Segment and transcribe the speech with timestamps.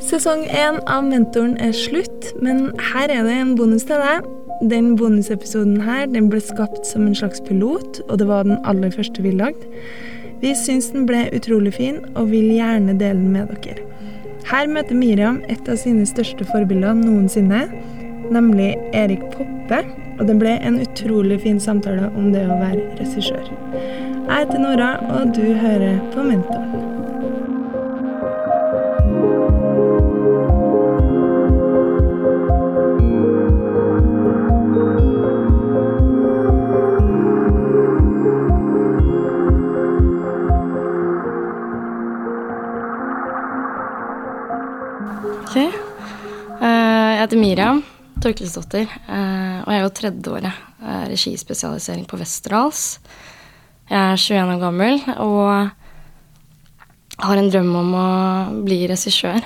[0.00, 4.24] Sesong én av Mentoren er slutt, men her er det en bonus til deg.
[4.70, 8.92] Den bonusepisoden her den ble skapt som en slags pilot, og det var den aller
[8.94, 9.68] første vi lagde.
[10.40, 13.84] Vi syns den ble utrolig fin, og vil gjerne dele den med dere.
[14.48, 17.66] Her møter Miriam et av sine største forbilder noensinne,
[18.32, 19.82] nemlig Erik Poppe,
[20.16, 23.52] og det ble en utrolig fin samtale om det å være regissør.
[24.30, 26.99] Jeg heter Nora, og du hører på Mentoren.
[47.20, 47.80] Jeg heter Miriam
[48.24, 50.68] Torkelsdottir, eh, og jeg er jo tredjeåret
[51.10, 52.96] regispesialisering på Westerdals.
[53.90, 55.50] Jeg er 21 år gammel og
[57.20, 58.06] har en drøm om å
[58.64, 59.44] bli regissør.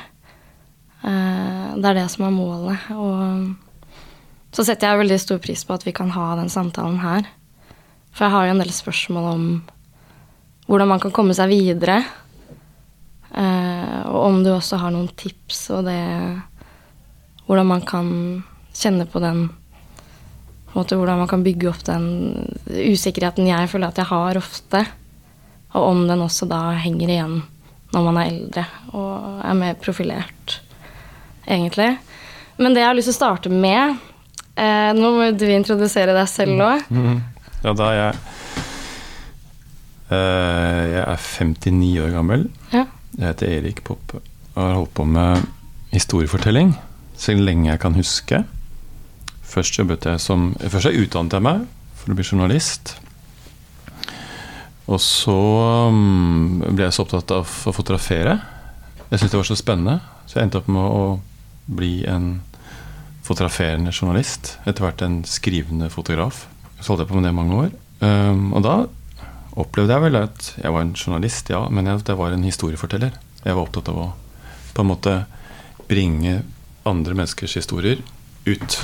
[1.03, 2.87] Eh, det er det som er målet.
[2.95, 7.27] Og så setter jeg veldig stor pris på at vi kan ha den samtalen her.
[8.15, 9.47] For jeg har jo en del spørsmål om
[10.71, 12.05] hvordan man kan komme seg videre.
[13.35, 16.03] Eh, og om du også har noen tips og det
[17.47, 18.09] Hvordan man kan
[18.75, 19.49] kjenne på den
[20.75, 22.07] på måte, Hvordan man kan bygge opp den
[22.67, 24.81] usikkerheten jeg føler at jeg har ofte.
[25.75, 27.43] Og om den også da henger igjen
[27.95, 30.57] når man er eldre og er mer profilert,
[31.47, 31.93] egentlig.
[32.59, 34.01] Men det jeg har lyst til å starte med
[34.59, 36.89] eh, Nå må du introdusere deg selv òg.
[37.63, 38.17] Ja, da er jeg
[40.11, 42.49] eh, Jeg er 59 år gammel.
[42.75, 42.85] Ja.
[43.15, 44.25] Jeg heter Erik Poppe
[44.55, 45.47] og har holdt på med
[45.95, 46.75] historiefortelling
[47.25, 48.43] så lenge jeg kan huske.
[49.45, 51.67] Først jobbet jeg som Først jeg utdannet jeg meg
[51.99, 52.97] for å bli journalist.
[54.85, 55.37] Og så
[55.95, 58.37] mm, ble jeg så opptatt av å fotografere.
[59.09, 59.95] Jeg syntes det var så spennende,
[60.29, 61.05] så jeg endte opp med å
[61.65, 62.35] bli en
[63.25, 64.59] fotograferende journalist.
[64.69, 66.45] Etter hvert en skrivende fotograf.
[66.81, 67.71] Så holdt jeg på med det i mange år.
[68.05, 68.75] Um, og da
[69.61, 73.17] opplevde jeg vel at jeg var en journalist, ja, men jeg, jeg var en historieforteller.
[73.45, 74.11] Jeg var opptatt av å
[74.75, 75.15] på en måte
[75.87, 76.41] bringe
[76.89, 78.01] andre menneskers historier
[78.47, 78.79] ut.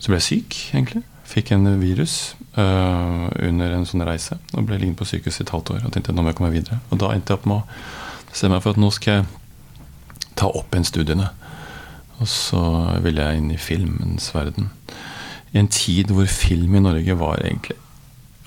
[0.00, 1.02] Så ble jeg syk, egentlig.
[1.30, 4.38] Fikk en virus uh, under en sånn reise.
[4.54, 6.54] Og ble liggende på sykehus i et halvt år og tenkte nå må jeg komme
[6.54, 6.80] videre.
[6.90, 9.28] Og da endte jeg opp med å bestemme meg for at nå skal jeg
[10.40, 11.28] ta opp igjen studiene.
[12.20, 12.62] Og så
[13.04, 14.72] ville jeg inn i filmens verden.
[15.54, 17.78] I en tid hvor film i Norge var egentlig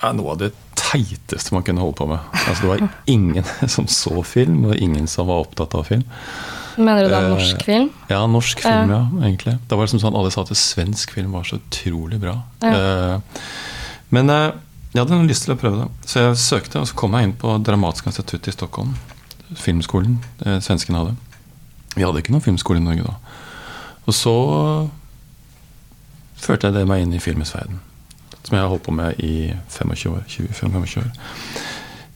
[0.04, 2.20] ja, noe av det teiteste man kunne holde på med.
[2.44, 6.04] Altså, det var ingen som så film, og ingen som var opptatt av film.
[6.76, 7.88] Mener du da er norsk film?
[8.10, 9.56] Ja, norsk film, ja, egentlig.
[9.70, 12.34] Da var det som sånn alle sa at svensk film var så utrolig bra.
[12.66, 13.44] Eh,
[14.14, 14.48] men eh,
[14.94, 17.36] jeg hadde lyst til å prøve det, så jeg søkte, og så kom jeg inn
[17.38, 18.92] på Dramatisk institutt i Stockholm.
[19.58, 21.16] Filmskolen eh, svenskene hadde.
[21.94, 23.16] Vi hadde ikke noen filmskole i Norge da.
[24.04, 24.34] Og så
[26.44, 27.78] førte jeg det meg inn i filmens verden.
[28.42, 30.24] Som jeg har holdt på med i 25 år.
[30.28, 31.12] 20-25 år.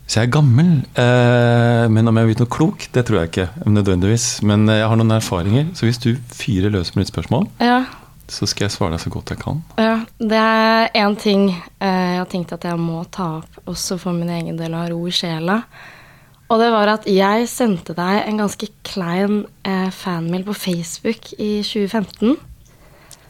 [0.08, 0.68] Så jeg er gammel.
[0.96, 4.28] Eh, men om jeg blitt noe klok, det tror jeg ikke nødvendigvis.
[4.48, 7.82] Men eh, jeg har noen erfaringer, så hvis du fyrer løs med ditt spørsmål, Ja.
[8.28, 9.60] så skal jeg svare deg så godt jeg kan.
[9.76, 13.98] Ja, det er én ting eh, jeg har tenkt at jeg må ta opp, også
[14.00, 15.62] for min egen del, av ro i sjela.
[16.48, 19.42] Og det var at jeg sendte deg en ganske klein
[19.92, 22.38] fanmail på Facebook i 2015.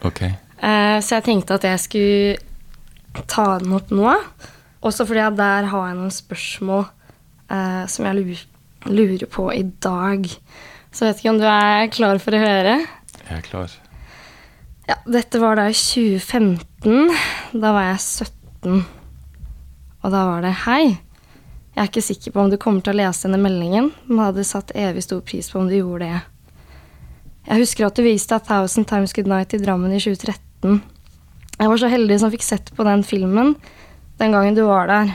[0.07, 0.21] Ok.
[0.23, 4.13] Eh, så jeg tenkte at jeg skulle ta den opp nå.
[4.85, 6.85] Også fordi at der har jeg noen spørsmål
[7.51, 8.45] eh, som jeg lurer,
[8.87, 10.29] lurer på i dag.
[10.91, 12.77] Så jeg vet ikke om du er klar for å høre?
[13.19, 13.75] Jeg er klar.
[14.89, 17.11] Ja, dette var da i 2015.
[17.59, 18.79] Da var jeg 17.
[19.99, 20.83] Og da var det Hei.
[21.75, 24.43] Jeg er ikke sikker på om du kommer til å lese denne meldingen, men hadde
[24.47, 26.23] satt evig stor pris på om du gjorde det.
[27.45, 30.81] Jeg husker at du viste A Thousand Times Good Night i Drammen i 2013.
[31.59, 33.53] Jeg var så heldig som fikk sett på den filmen
[34.19, 35.13] den gangen du var der.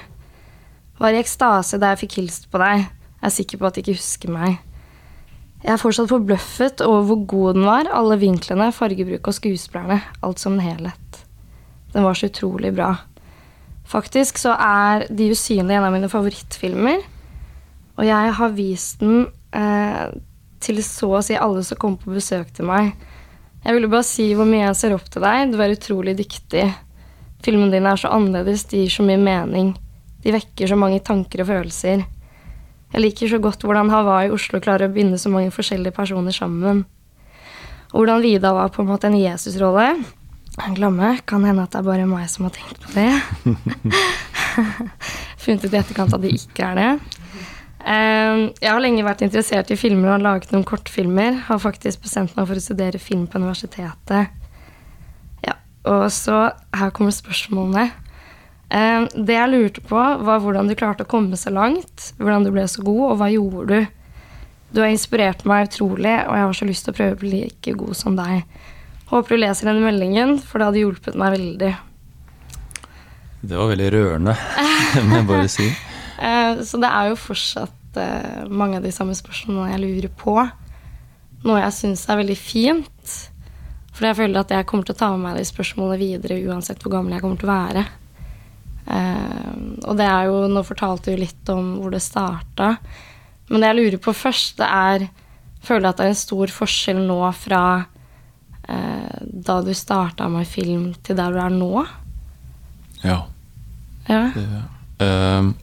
[1.00, 2.86] Var i ekstase da jeg fikk hilst på deg.
[2.86, 4.58] Jeg er sikker på at de ikke husker meg.
[5.64, 7.88] Jeg er fortsatt forbløffet over hvor god den var.
[7.88, 10.02] Alle vinklene, fargebruk og skuespillerne.
[10.24, 11.24] Alt som en helhet.
[11.94, 12.90] Den var så utrolig bra.
[13.88, 17.04] Faktisk så er De usynlige en av mine favorittfilmer.
[17.96, 20.06] Og jeg har vist den eh,
[20.64, 22.92] til så å si alle som kommer på besøk til meg.
[23.64, 25.52] Jeg ville bare si hvor mye jeg ser opp til deg.
[25.52, 26.66] Du er utrolig dyktig.
[27.44, 29.74] Filmene dine er så annerledes, de gir så mye mening.
[30.24, 32.04] De vekker så mange tanker og følelser.
[32.94, 36.32] Jeg liker så godt hvordan Hawaii og Oslo klarer å binde så mange forskjellige personer
[36.32, 36.84] sammen.
[37.92, 39.90] Og hvordan Vida var på en måte en Jesusrolle.
[40.76, 41.16] Glamme.
[41.26, 43.10] Kan hende at det er bare meg som har tenkt på det.
[45.44, 46.88] Funnet ut i etterkant at det ikke er det.
[47.84, 51.42] Eh, Jeg har lenge vært interessert i filmer og har laget noen kortfilmer.
[51.50, 54.30] Har faktisk bestemt meg for å studere film på universitetet.
[55.84, 56.38] Og så
[56.74, 57.90] her kommer spørsmålene.
[58.70, 62.12] Eh, Det jeg lurte på, var hvordan du klarte å komme så langt.
[62.18, 63.86] Hvordan du ble så god, og hva gjorde du?
[64.74, 67.30] Du har inspirert meg utrolig, og jeg har så lyst til å prøve å bli
[67.44, 68.42] like god som deg.
[69.12, 71.74] Håper du leser denne meldingen, for det hadde hjulpet meg veldig.
[73.44, 74.34] Det var veldig rørende,
[75.08, 75.68] må jeg bare si.
[76.24, 80.34] Eh, Så det er jo fortsatt eh, mange av de samme spørsmålene jeg lurer på.
[81.44, 83.14] Noe jeg syns er veldig fint.
[83.94, 86.82] For jeg føler at jeg kommer til å ta med meg de spørsmålene videre uansett
[86.82, 87.84] hvor gammel jeg kommer til å være.
[88.84, 89.52] Uh,
[89.88, 92.74] og det er jo Nå fortalte du litt om hvor det starta.
[93.48, 95.10] Men det jeg lurer på først, det er
[95.64, 100.90] Føler at det er en stor forskjell nå fra uh, da du starta med film,
[101.00, 101.86] til der du er nå?
[103.00, 103.22] Ja.
[104.10, 104.26] Ja.
[104.34, 104.44] Det,
[105.02, 105.54] Ehm,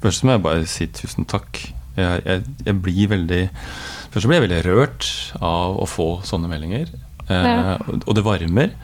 [0.00, 1.60] først må jeg bare si tusen takk.
[1.96, 3.40] Jeg, jeg, jeg blir veldig
[4.10, 5.06] Først så blir jeg veldig rørt
[5.44, 6.88] av å få sånne meldinger.
[7.30, 7.78] Eh, Ja.
[8.06, 8.74] og, det varmer.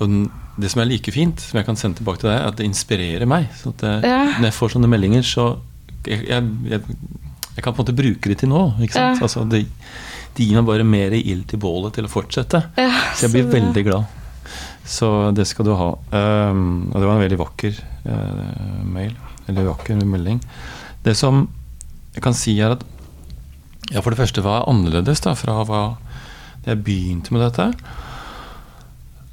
[0.00, 0.14] Og
[0.58, 2.66] det som er like fint, som jeg kan sende tilbake til deg, er at det
[2.66, 3.48] inspirerer meg.
[3.60, 4.24] Så det, Ja.
[4.38, 5.58] Når jeg får sånne meldinger, så
[6.06, 6.80] jeg, jeg, jeg,
[7.56, 8.62] jeg kan på en måte bruke det til nå.
[8.80, 9.18] Ikke sant?
[9.18, 9.26] Ja.
[9.28, 9.66] Altså, det,
[10.34, 12.62] det gir meg bare mer ild til bålet til å fortsette.
[12.78, 14.04] Så jeg blir veldig glad.
[14.88, 15.90] Så det skal du ha.
[16.14, 19.12] Um, og det var en veldig vakker uh, mail.
[19.48, 20.40] Eller vakker melding.
[21.04, 21.46] Det som
[22.14, 22.84] jeg kan si, er at
[23.92, 25.82] ja, for det første var jeg annerledes da, fra hva
[26.68, 27.70] jeg begynte med dette.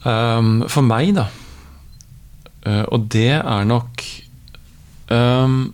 [0.05, 1.29] Um, for meg, da
[2.65, 4.01] Uh, Og det er nok
[5.13, 5.73] um,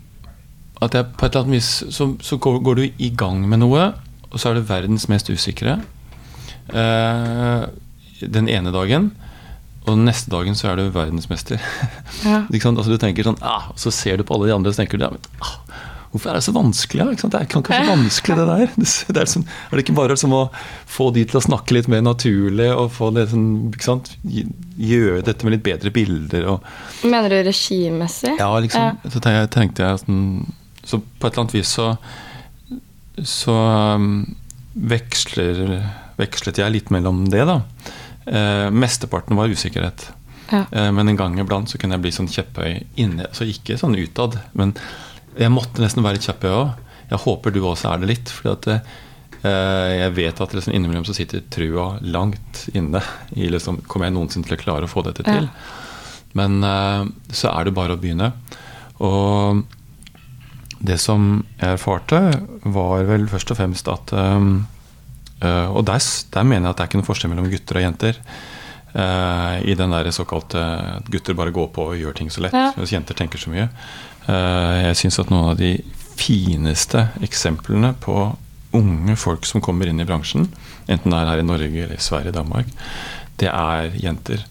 [0.82, 3.92] at jeg på et eller annet vis så, så går, du i gang med noe,
[4.32, 5.78] og så er du verdens mest usikre.
[6.74, 7.70] Uh,
[8.22, 9.12] den ene dagen,
[9.86, 11.62] og den neste dagen så er du verdensmester.
[12.26, 12.44] Ja.
[12.52, 15.00] Altså, du tenker sånn, ah, Så ser du på alle de andre og så tenker
[15.00, 15.56] du, ah,
[16.12, 17.06] hvorfor er det så vanskelig?
[17.14, 17.36] Ikke sant?
[17.36, 18.74] Det kan ikke være så vanskelig, det der.
[19.12, 20.42] Det er, sånn, er det ikke bare som å
[20.92, 24.12] få de til å snakke litt mer naturlig, og få det sånn, ikke sant?
[24.82, 26.48] gjøre dette med litt bedre bilder?
[26.56, 28.36] og Mener du regimessig?
[28.40, 29.00] ja, liksom.
[29.06, 30.22] Så tenkte jeg, tenkte jeg sånn,
[30.84, 31.92] Så på et eller annet vis så
[33.22, 34.08] Så um,
[34.74, 35.84] veksler,
[36.18, 37.60] vekslet jeg litt mellom det, da.
[38.26, 40.10] Eh, mesteparten var usikkerhet.
[40.52, 40.66] Ja.
[40.72, 43.28] Eh, men en gang iblant så kunne jeg bli sånn kjepphøy inne.
[43.36, 44.74] så ikke sånn utad, men
[45.40, 46.74] jeg måtte nesten være litt kjepphøy òg.
[47.12, 48.32] Jeg håper du også er det litt.
[48.32, 53.02] fordi at eh, jeg vet at liksom innimellom så sitter trua langt inne.
[53.36, 55.50] I liksom, kommer jeg noensinne til å klare å få dette til?
[56.40, 57.06] Men eh,
[57.36, 58.32] så er det bare å begynne.
[59.04, 59.64] Og
[60.82, 62.22] det som jeg erfarte,
[62.64, 64.40] var vel først og fremst at uh,
[65.74, 66.02] Og der,
[66.34, 68.18] der mener jeg at det er ikke noen forskjell mellom gutter og jenter.
[68.92, 70.62] I den der såkalte
[71.10, 72.74] gutter bare går på og gjør ting så lett, Ja.
[72.76, 73.70] mens jenter tenker så mye.
[74.32, 75.76] Uh, jeg syns at noen av de
[76.22, 78.16] fineste eksemplene på
[78.78, 80.48] unge folk som kommer inn i bransjen,
[80.88, 82.70] enten det er her i Norge eller i Sverige, Danmark,
[83.42, 84.46] det er jenter.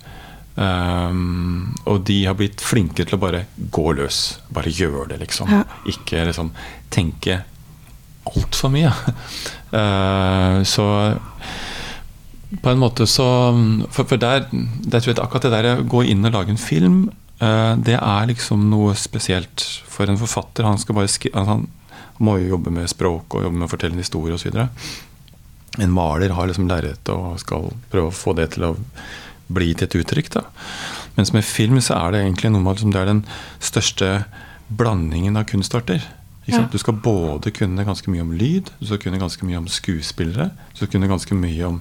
[0.60, 4.40] Um, og de har blitt flinke til å bare gå løs.
[4.52, 5.48] Bare gjøre det, liksom.
[5.52, 5.62] Ja.
[5.88, 6.50] Ikke liksom
[6.92, 7.40] tenke
[8.28, 8.92] altfor mye.
[9.72, 10.86] Uh, så
[12.50, 13.24] på en måte så
[13.94, 16.60] For, for der, der tror jeg akkurat det der å gå inn og lage en
[16.60, 17.04] film,
[17.40, 20.66] det er liksom noe spesielt for en forfatter.
[20.66, 21.64] Han skal bare skri han
[22.20, 24.60] må jo jobbe med språk og jobbe med å fortelle en historie osv.
[25.80, 28.74] En maler har liksom lerretet og skal prøve å få det til å
[29.50, 30.30] bli til et uttrykk.
[30.36, 30.44] Da.
[31.16, 33.24] Mens med film så er det egentlig noe med at liksom det er den
[33.62, 34.10] største
[34.68, 36.04] blandingen av kunstarter.
[36.50, 36.64] Ja.
[36.70, 40.48] Du skal både kunne ganske mye om lyd, du skal kunne ganske mye om skuespillere,
[40.72, 41.80] du skal kunne ganske mye om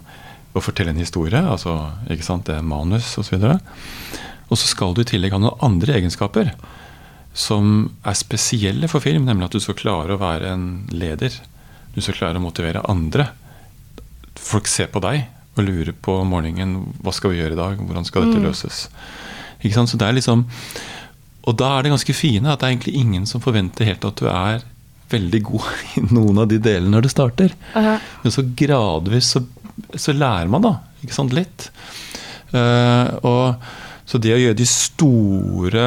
[0.54, 1.76] å fortelle en historie, altså
[2.10, 2.48] ikke sant?
[2.50, 3.36] det er manus osv.
[3.40, 3.56] Og så
[4.58, 6.54] skal du i tillegg ha noen andre egenskaper
[7.38, 11.36] som er spesielle for film, nemlig at du skal klare å være en leder.
[11.94, 13.30] Du skal klare å motivere andre.
[14.40, 17.82] Folk ser på deg og lurer på om morgenen hva skal vi gjøre i dag,
[17.84, 18.88] hvordan skal dette løses.
[19.60, 19.92] Ikke sant?
[19.92, 20.46] Så det er liksom
[21.50, 24.20] Og da er det ganske fine at det er egentlig ingen som forventer helt at
[24.22, 24.62] du er
[25.10, 27.56] veldig god i noen av de delene når du starter.
[27.74, 27.98] Ja.
[28.24, 29.44] Men så gradvis så,
[29.96, 31.70] så lærer man da, ikke sant, litt.
[32.54, 33.70] Uh, og
[34.10, 35.86] så det å gjøre de store,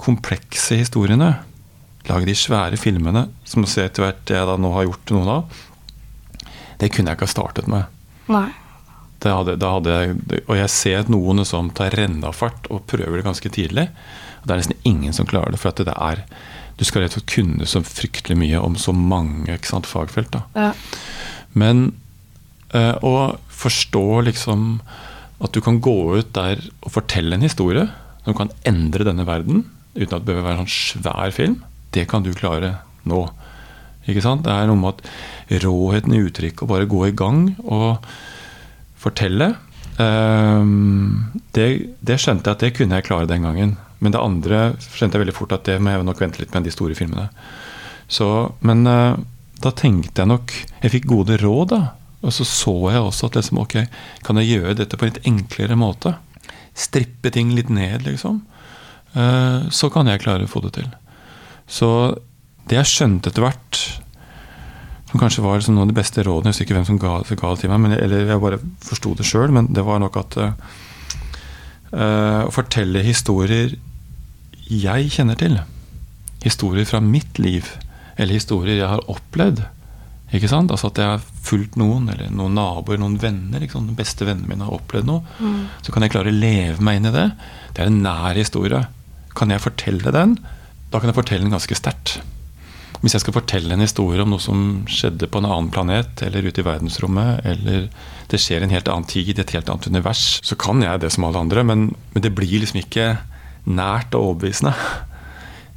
[0.00, 1.32] komplekse historiene,
[2.06, 5.58] lage de svære filmene, som etter hvert jeg da nå har gjort noen av,
[6.80, 7.90] det kunne jeg ikke ha startet med.
[8.30, 8.48] Nei.
[9.20, 9.96] Det hadde, det hadde
[10.46, 13.90] og jeg ser at noen som tar rennafart og prøver det ganske tidlig.
[14.40, 15.60] Og det er nesten ingen som klarer det.
[15.60, 16.22] For at det er,
[16.80, 20.38] du skal rett og slett kunne så fryktelig mye om så mange sant, fagfelt.
[20.56, 20.70] Ja.
[21.52, 21.90] Men
[22.72, 24.78] eh, å forstå liksom
[25.40, 27.86] at du kan gå ut der og fortelle en historie
[28.26, 29.64] som kan endre denne verden,
[29.96, 31.56] uten at det behøver være en sånn svær film,
[31.96, 32.76] det kan du klare
[33.08, 33.24] nå.
[34.08, 34.44] Ikke sant?
[34.44, 38.04] Det er noe med at råheten i uttrykket, å bare gå i gang og
[39.00, 39.54] fortelle
[40.02, 41.66] ehm, det,
[42.04, 43.74] det skjønte jeg at det kunne jeg klare den gangen.
[44.00, 46.68] Men det andre skjønte jeg veldig fort at det må jeg nok vente litt med
[46.68, 47.28] de store filmene.
[48.10, 48.26] Så,
[48.66, 49.20] men eh,
[49.60, 51.80] da tenkte jeg nok Jeg fikk gode råd, da.
[52.20, 53.76] Og så så jeg også at liksom, ok,
[54.26, 56.14] kan jeg gjøre dette på en litt enklere måte?
[56.76, 58.42] Strippe ting litt ned, liksom.
[59.16, 60.90] Eh, så kan jeg klare å få det til.
[61.70, 61.88] Så
[62.68, 63.80] det jeg skjønte etter hvert,
[65.10, 67.16] som kanskje var liksom noen av de beste rådene Jeg husker ikke hvem som ga,
[67.26, 70.20] ga det til meg, jeg, eller jeg bare forsto det sjøl, men det var nok
[70.20, 70.52] at eh,
[72.46, 73.74] Å fortelle historier
[74.70, 75.56] jeg kjenner til,
[76.44, 77.66] historier fra mitt liv,
[78.14, 79.64] eller historier jeg har opplevd
[80.36, 80.70] ikke sant?
[80.70, 83.62] Altså At jeg har fulgt noen, eller noen naboer, noen venner.
[83.64, 83.90] Ikke sant?
[83.90, 85.22] De beste vennene mine har opplevd noe.
[85.82, 87.28] Så kan jeg klare å leve meg inn i det.
[87.74, 88.84] Det er en nær historie.
[89.38, 90.36] Kan jeg fortelle den,
[90.90, 92.20] da kan jeg fortelle den ganske sterkt.
[93.00, 96.44] Hvis jeg skal fortelle en historie om noe som skjedde på en annen planet, eller
[96.44, 97.86] ute i verdensrommet, eller
[98.28, 101.12] det skjer i en helt annen tid, et helt annet univers, så kan jeg det
[101.14, 103.14] som alle andre, men, men det blir liksom ikke
[103.70, 104.74] nært og overbevisende.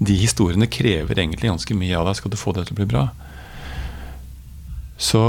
[0.03, 2.89] De historiene krever egentlig ganske mye av deg skal du få det til å bli
[2.91, 3.05] bra.
[4.97, 5.23] Så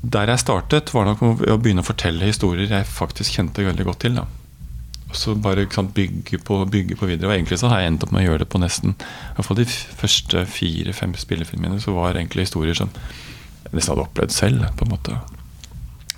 [0.00, 4.00] der jeg startet, var nok å begynne å fortelle historier jeg faktisk kjente veldig godt
[4.06, 4.20] til.
[4.20, 4.26] da.
[5.10, 7.28] Og så bare sant, bygge, på, bygge på videre.
[7.28, 9.48] Og egentlig så har jeg endt opp med å gjøre det på nesten i hvert
[9.48, 11.80] fall de første fire-fem spillefilmene.
[11.82, 14.66] Så var egentlig historier som jeg nesten hadde opplevd selv.
[14.78, 15.18] på en måte.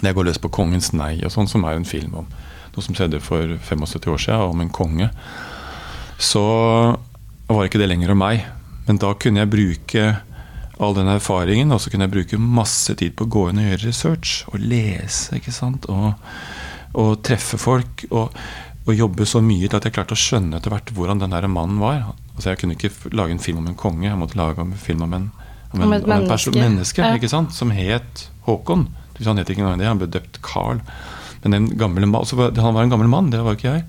[0.02, 2.26] Jeg går løs på 'Kongens nei', og sånn, som er en film om
[2.72, 5.10] noe som skjedde for 75 år siden, om en konge,
[6.18, 6.44] så
[7.48, 8.46] var ikke det lenger om meg.
[8.86, 10.04] Men da kunne jeg bruke
[10.86, 13.68] all den erfaringen, og så kunne jeg bruke masse tid på å gå inn og
[13.68, 14.34] gjøre research.
[14.52, 15.88] Og lese, ikke sant.
[15.92, 16.12] Og,
[16.98, 18.06] og treffe folk.
[18.10, 18.34] Og,
[18.82, 21.46] og, jobbe så mye til at jeg klarte å skjønne etter hvert hvordan den der
[21.50, 22.12] mannen var.
[22.34, 25.06] Altså Jeg kunne ikke lage en film om en konge, jeg måtte lage en film
[25.06, 25.30] om en,
[25.70, 26.56] om en, Om et om en menneske.
[26.58, 27.14] menneske Ja.
[27.16, 27.54] ikke sant?
[27.54, 28.88] som het Håkon.
[29.22, 30.80] Han het ikke engang det, han ble døpt Carl.
[31.44, 33.84] Men den gamle, altså, Han var en gammel mann, det var ikke jeg.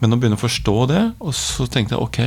[0.00, 2.20] Men å begynne å forstå det, og så tenkte jeg ok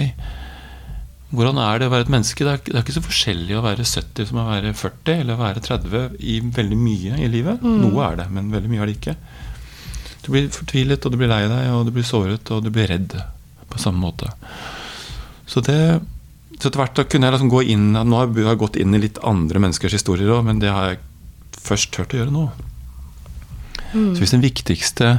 [1.29, 2.45] hvordan er det å være et menneske?
[2.45, 5.35] Det er, det er ikke så forskjellig å være 70 som å være 40 eller
[5.35, 7.61] å være 30 i veldig mye i livet.
[7.65, 9.15] Noe er det, men veldig mye er det ikke.
[10.25, 12.89] Du blir fortvilet, og du blir lei deg, og du blir såret, og du blir
[12.89, 13.13] redd
[13.69, 14.31] på samme måte.
[15.49, 15.79] Så det
[16.59, 18.99] så etter hvert da kunne jeg liksom gå inn Nå har jeg gått inn i
[18.99, 20.99] litt andre menneskers historier òg, men det har jeg
[21.55, 22.49] først turt å gjøre nå.
[23.93, 25.13] Så hvis den viktigste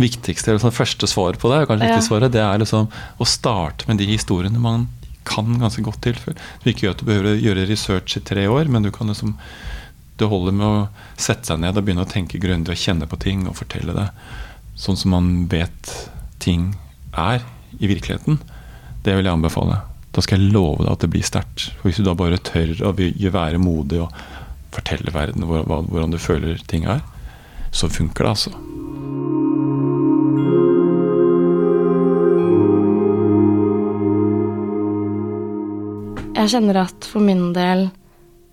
[0.00, 1.96] viktigste, eller sånn første svaret på det, kanskje Ja.
[1.98, 2.86] ikke svaret, det er liksom
[3.20, 4.86] å starte med de historiene man
[5.28, 6.18] kan ganske godt til.
[6.62, 9.36] Du ikke at du behøver å gjøre research i tre år, men du kan liksom
[10.20, 13.18] det holder med å sette seg ned og begynne å tenke grundig og kjenne på
[13.22, 14.08] ting og fortelle det.
[14.76, 15.92] Sånn som man vet
[16.44, 16.74] ting
[17.16, 17.40] er
[17.78, 18.36] i virkeligheten.
[19.04, 19.80] Det vil jeg anbefale.
[20.12, 21.70] Da skal jeg love deg at det blir sterkt.
[21.78, 24.12] For Hvis du da bare tør å være modig og
[24.74, 27.00] fortelle verden hvordan du føler ting er,
[27.72, 29.99] så funker det, altså.
[36.40, 37.90] Jeg kjenner at for min del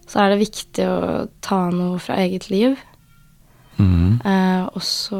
[0.07, 0.99] så er det viktig å
[1.43, 2.75] ta noe fra eget liv.
[3.77, 4.19] Mm.
[4.25, 5.19] Eh, også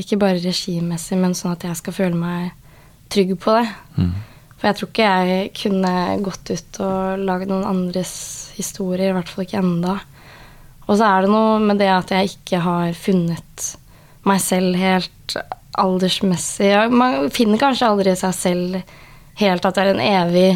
[0.00, 2.52] ikke bare regimessig, men sånn at jeg skal føle meg
[3.12, 3.66] trygg på det.
[3.96, 4.14] Mm.
[4.56, 5.94] For jeg tror ikke jeg kunne
[6.24, 8.14] gått ut og lagd noen andres
[8.56, 9.98] historier, i hvert fall ikke enda.
[10.84, 13.68] Og så er det noe med det at jeg ikke har funnet
[14.28, 15.36] meg selv helt
[15.80, 16.72] aldersmessig.
[16.92, 18.80] Man finner kanskje aldri seg selv
[19.40, 20.50] helt, at det er en evig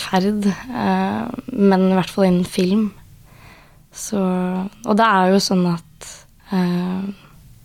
[0.00, 0.46] ferd.
[0.46, 2.90] Eh, men i hvert fall innen film.
[3.92, 4.20] Så,
[4.86, 6.12] og det er jo sånn at
[6.54, 7.08] eh,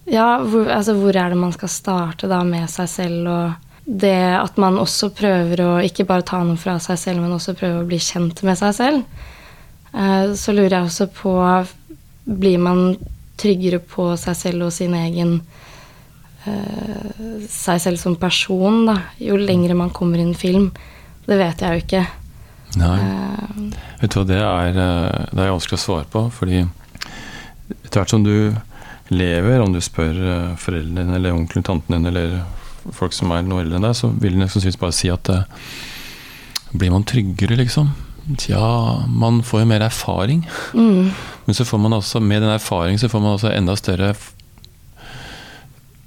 [0.10, 4.18] Ja, hvor, altså hvor er det man skal starte da med seg selv, og det
[4.38, 7.84] at man også prøver å ikke bare ta noe fra seg selv, men også prøve
[7.84, 9.26] å bli kjent med seg selv.
[9.94, 11.36] Eh, så lurer jeg også på
[12.26, 12.96] Blir man
[13.38, 15.66] tryggere på seg selv og sin egen eh,
[17.50, 20.70] Seg selv som person, da, jo lengre man kommer inn i film?
[21.26, 22.04] Det vet jeg jo ikke.
[22.82, 22.96] Nei.
[23.02, 28.00] Eh, Vet du hva, det er, eh, det er vanskelig å svare på, fordi etter
[28.02, 28.54] hvert som du
[29.14, 32.40] lever, om du spør eh, foreldrene dine eller onkelen, tanten din eller
[32.94, 35.46] folk som er noe eldre enn deg, så vil de sannsynligvis bare si at eh,
[36.76, 37.88] Blir man tryggere, liksom?
[38.50, 40.42] Ja, man får jo mer erfaring.
[40.74, 41.14] Mm.
[41.46, 44.10] Men så får man også, med den erfaringen så får man også enda større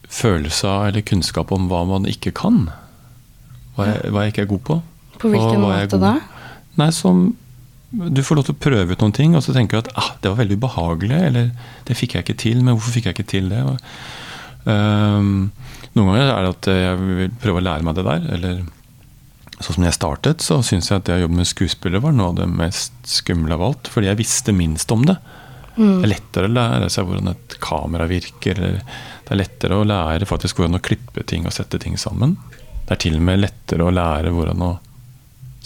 [0.08, 2.68] følelse av eller kunnskap om hva man ikke kan.
[3.76, 4.78] Hva jeg, hva jeg ikke er god på.
[5.18, 6.16] På hvilken måte da?
[6.78, 7.30] Nei, som
[7.88, 10.10] Du får lov til å prøve ut noen ting, og så tenker du at ah,
[10.20, 11.46] det var veldig ubehagelig, eller
[11.88, 13.62] det fikk jeg ikke til, men hvorfor fikk jeg ikke til det?
[14.68, 15.30] Øhm,
[15.96, 18.60] noen ganger er det at jeg vil prøve å lære meg det der, eller
[19.58, 22.30] Sånn som jeg startet, så syns jeg at det å jobbe med skuespillere var noe
[22.30, 23.88] av det mest skumle av alt.
[23.90, 25.16] Fordi jeg visste minst om det.
[25.74, 28.60] Det er lettere å lære seg hvordan et kamera virker.
[28.68, 32.38] Eller det er lettere å lære faktisk hvordan å klippe ting og sette ting sammen.
[32.86, 34.70] Det er til og med lettere å lære hvordan å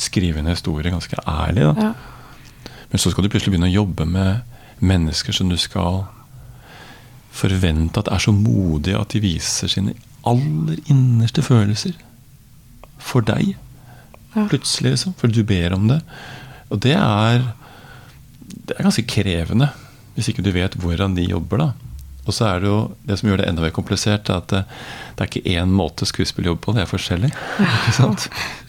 [0.03, 1.69] skrive en historie ganske ærlig.
[1.79, 1.93] Ja.
[2.91, 6.03] Men så skal du plutselig begynne å jobbe med mennesker som du skal
[7.33, 9.95] forvente at er så modige at de viser sine
[10.27, 11.95] aller innerste følelser
[12.99, 13.55] for deg.
[14.35, 14.49] Ja.
[14.51, 15.15] Plutselig, liksom.
[15.23, 16.01] Fordi du ber om det.
[16.73, 17.53] Og det er
[18.63, 19.71] Det er ganske krevende
[20.13, 21.92] hvis ikke du vet hvordan de jobber, da.
[22.23, 22.77] Og så er det jo
[23.09, 24.63] det som gjør det enda mer komplisert, er at det,
[25.19, 27.33] det er ikke én måte skuespill jobber på, det er forskjellig.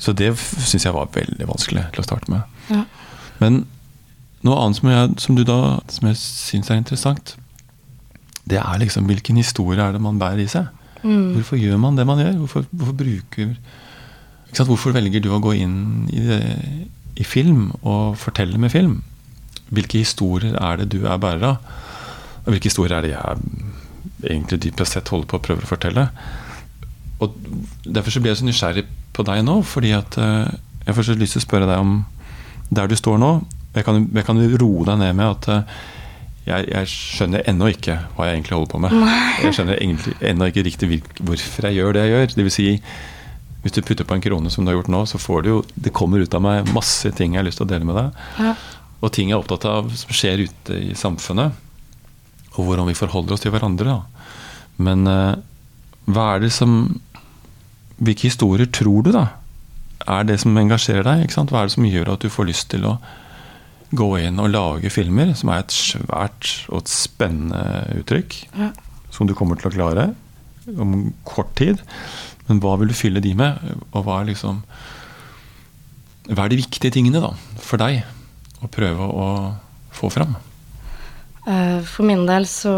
[0.03, 2.47] Så det syns jeg var veldig vanskelig til å starte med.
[2.73, 2.83] Ja.
[3.41, 3.63] Men
[4.43, 5.57] noe annet som, jeg, som du da
[5.91, 7.35] Som jeg syns er interessant,
[8.49, 10.67] det er liksom hvilken historie er det man bærer i seg.
[11.03, 11.35] Mm.
[11.37, 12.33] Hvorfor gjør man det man gjør?
[12.41, 13.53] Hvorfor, hvorfor bruker?
[14.53, 15.77] Hvorfor velger du å gå inn
[16.11, 16.41] i, det,
[17.19, 18.99] i film og fortelle med film?
[19.73, 21.82] Hvilke historier er det du er bærer av?
[22.43, 26.07] Og hvilke historier er det jeg egentlig dypest sett holder på å prøve å fortelle?
[27.23, 27.35] Og
[27.85, 30.53] Derfor så blir jeg så nysgjerrig på deg nå, fordi at eh,
[30.87, 31.97] jeg får så lyst til å spørre deg om
[32.73, 33.33] der du står nå.
[33.73, 35.75] Jeg kan, jeg kan roe deg ned med at eh,
[36.43, 38.95] jeg, jeg skjønner ennå ikke hva jeg egentlig holder på med.
[39.45, 40.89] Jeg skjønner egentlig ennå ikke riktig
[41.21, 42.33] hvorfor jeg gjør det jeg gjør.
[42.33, 42.67] Det vil si,
[43.63, 45.59] hvis du putter på en krone som du har gjort nå, så får du jo
[45.75, 48.23] Det kommer ut av meg masse ting jeg har lyst til å dele med deg.
[48.43, 48.55] Ja.
[49.03, 51.55] Og ting jeg er opptatt av som skjer ute i samfunnet.
[52.57, 53.95] Og hvordan vi forholder oss til hverandre.
[53.97, 54.27] Da.
[54.83, 55.35] Men eh,
[56.13, 56.99] hva er det som
[58.03, 59.27] Hvilke historier tror du, da?
[60.09, 61.29] Er det som engasjerer deg?
[61.31, 62.97] Hva er det som gjør at du får lyst til å
[63.93, 67.61] gå inn og lage filmer, som er et svært og et spennende
[68.01, 68.71] uttrykk, Ja.
[69.13, 70.07] som du kommer til å klare
[70.73, 71.79] om kort tid.
[72.49, 73.61] Men hva vil du fylle de med?
[73.93, 74.63] Og hva er liksom
[76.27, 78.01] Hva er de viktige tingene da, for deg
[78.63, 79.25] å prøve å
[79.91, 80.35] få fram?
[81.47, 82.73] Eh, For min del så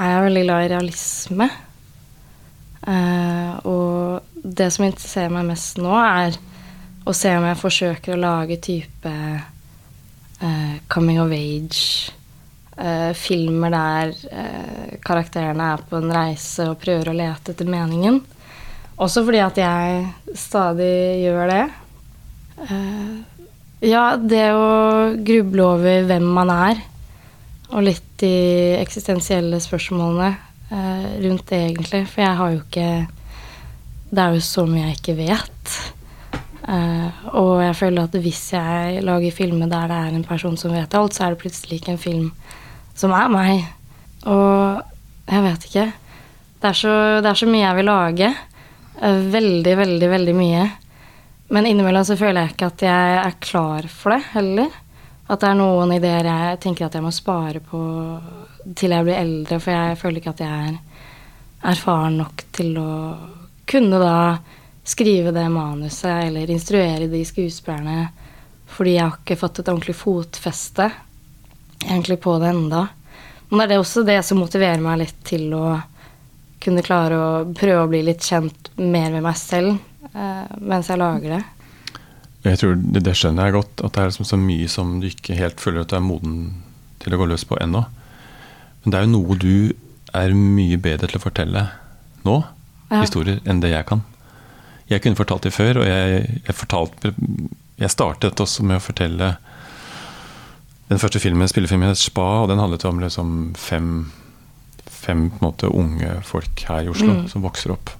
[0.00, 1.48] er jeg veldig glad i realisme.
[2.86, 6.38] Eh, og det som interesserer meg mest nå, er
[7.08, 12.12] å se om jeg forsøker å lage type eh, coming of age.
[12.80, 14.12] eh, filmer der
[15.04, 18.22] karakterene er på en reise og prøver å lete etter meningen.
[19.00, 21.64] Også fordi at jeg stadig gjør det.
[23.88, 26.82] Ja, det å gruble over hvem man er,
[27.70, 28.34] og litt de
[28.80, 30.28] eksistensielle spørsmålene
[30.70, 32.04] eh, rundt det, egentlig.
[32.10, 32.90] For jeg har jo ikke
[34.10, 35.74] Det er jo så mye jeg ikke vet.
[36.66, 40.74] Eh, og jeg føler at hvis jeg lager filmer der det er en person som
[40.74, 42.28] vet alt, så er det plutselig ikke en film
[42.98, 43.64] som er meg.
[44.26, 44.82] Og
[45.30, 45.86] jeg vet ikke.
[46.60, 48.34] Det er så, det er så mye jeg vil lage.
[49.00, 50.68] Eh, veldig, veldig, veldig mye.
[51.50, 54.74] Men innimellom så føler jeg ikke at jeg er klar for det heller.
[55.30, 57.80] At det er noen ideer jeg tenker at jeg må spare på
[58.76, 62.94] til jeg blir eldre, for jeg føler ikke at jeg er erfaren nok til å
[63.70, 64.16] kunne da
[64.90, 68.08] skrive det manuset eller instruere de skuespillerne,
[68.70, 70.88] fordi jeg har ikke fått et ordentlig fotfeste
[71.86, 72.86] egentlig på det enda.
[73.50, 75.78] Men det er også det som motiverer meg litt til å
[76.60, 79.72] kunne klare å prøve å bli litt kjent mer med meg selv
[80.12, 81.42] eh, mens jeg lager det.
[82.44, 85.06] Jeg tror det, det skjønner jeg godt, at det er liksom så mye som du
[85.10, 86.36] ikke helt føler at du er moden
[87.02, 87.82] til å gå løs på ennå.
[88.84, 89.72] Men det er jo noe du
[90.16, 91.66] er mye bedre til å fortelle
[92.24, 92.38] nå,
[92.90, 93.02] Ja.
[93.04, 94.00] historier, enn det jeg kan.
[94.90, 97.04] Jeg kunne fortalt det før, og jeg, jeg, fortalt,
[97.78, 99.36] jeg startet også med å fortelle
[100.90, 104.10] Den første filmen, spillefilmen het Spa, og den handlet om liksom fem,
[104.90, 107.28] fem måte, unge folk her i Oslo Mm.
[107.30, 107.92] som vokser opp.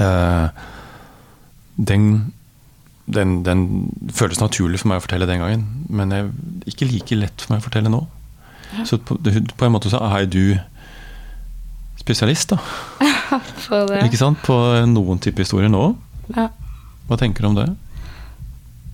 [0.00, 0.48] Uh,
[1.78, 2.32] den
[3.06, 3.64] den, den
[4.16, 7.54] føles naturlig for meg å fortelle den gangen, men det er ikke like lett for
[7.54, 8.04] meg å fortelle nå.
[8.88, 10.56] Så på, på en måte så er du
[12.00, 12.58] spesialist, da.
[14.04, 14.40] Ikke sant?
[14.44, 14.56] På
[14.88, 15.86] noen type historier nå.
[16.34, 16.48] Ja.
[17.08, 17.68] Hva tenker du om det?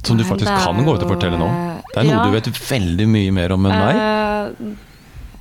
[0.07, 1.49] Som du faktisk er kan gå ut og fortelle nå.
[1.91, 2.23] Det er noe ja.
[2.29, 3.99] du vet veldig mye mer om enn meg.
[3.99, 4.71] Eh,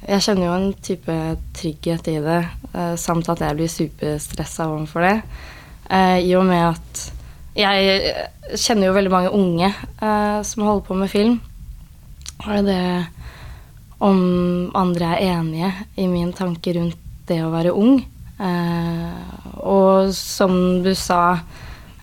[0.09, 1.15] jeg kjenner jo en type
[1.59, 2.41] trygghet i det,
[2.73, 5.15] eh, samt at jeg blir superstressa overfor det.
[5.89, 7.03] Eh, I og med at
[7.59, 11.39] jeg kjenner jo veldig mange unge eh, som holder på med film.
[12.47, 12.81] Og det
[13.99, 16.95] om andre er enige i min tanke rundt
[17.27, 17.99] det å være ung.
[18.39, 21.39] Eh, og som du sa,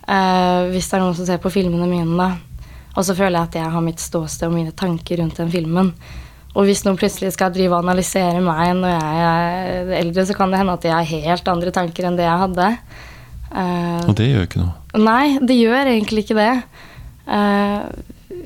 [0.05, 2.29] eh, hvis det er noen som ser på filmene mine, da,
[2.93, 5.91] og så føler jeg at jeg har mitt ståsted og mine tanker rundt den filmen.
[6.57, 10.53] Og hvis noen plutselig skal drive og analysere meg når jeg er eldre, så kan
[10.53, 12.69] det hende at jeg har helt andre tanker enn det jeg hadde.
[13.57, 14.73] Eh, Og det gjør ikke noe.
[15.01, 16.53] Nei, det gjør egentlig ikke det.
[17.33, 18.43] Eh,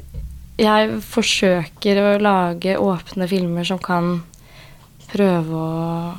[0.61, 4.11] jeg forsøker å lage åpne filmer som kan
[5.11, 6.13] prøve å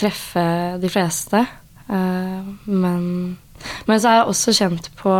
[0.00, 0.44] treffe
[0.80, 1.42] de fleste.
[1.90, 3.02] Eh, men,
[3.88, 5.16] men så er jeg også kjent på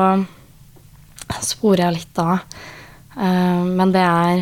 [1.47, 2.41] Sporer jeg litt av.
[3.15, 4.41] Men det er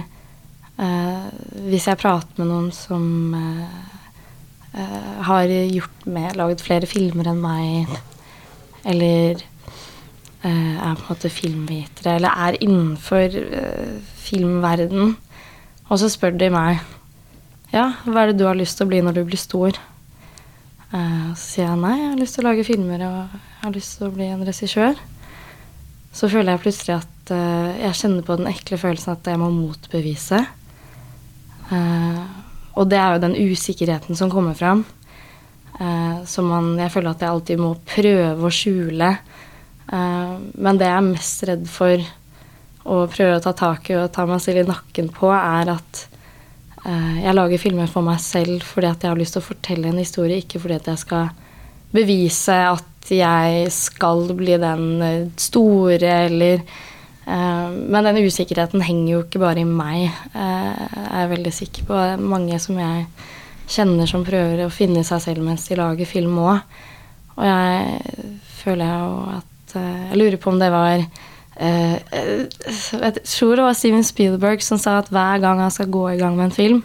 [1.68, 3.35] Hvis jeg prater med noen som
[5.29, 7.92] har gjort med, laget flere filmer enn meg,
[8.88, 9.42] eller
[10.42, 15.16] eh, er på en måte filmvitere, eller er innenfor eh, filmverden,
[15.88, 16.81] og så spør de meg
[17.68, 19.77] ja, hva er det du har lyst til å bli når du blir stor?
[20.88, 23.74] Eh, så sier jeg nei, jeg har lyst til å lage filmer og jeg har
[23.74, 25.01] lyst til å bli en regissør.
[26.16, 29.51] Så føler jeg plutselig at eh, jeg kjenner på den ekle følelsen at jeg må
[29.53, 30.40] motbevise.
[31.77, 32.22] Eh,
[32.79, 34.87] og det er jo den usikkerheten som kommer fram.
[35.81, 39.11] Eh, som man, jeg føler at jeg alltid må prøve å skjule.
[39.88, 42.05] Eh, men det jeg er mest redd for
[42.88, 46.05] å prøve å ta tak i og ta meg selv i nakken på, er at
[46.85, 49.91] eh, jeg lager filmer for meg selv fordi at jeg har lyst til å fortelle
[49.91, 51.33] en historie, ikke fordi at jeg skal
[51.95, 56.62] bevise at jeg skal bli den store, eller
[57.29, 61.97] Men den usikkerheten henger jo ikke bare i meg, jeg er veldig sikker på.
[62.25, 63.03] Mange som jeg
[63.68, 66.62] kjenner som prøver å finne seg selv mens de lager film òg.
[67.38, 68.28] Og jeg
[68.59, 73.66] føler jo at eh, Jeg lurer på om det var eh, eh, Jeg tror det
[73.68, 76.59] var Steven Spielberg som sa at hver gang han skal gå i gang med en
[76.59, 76.83] film,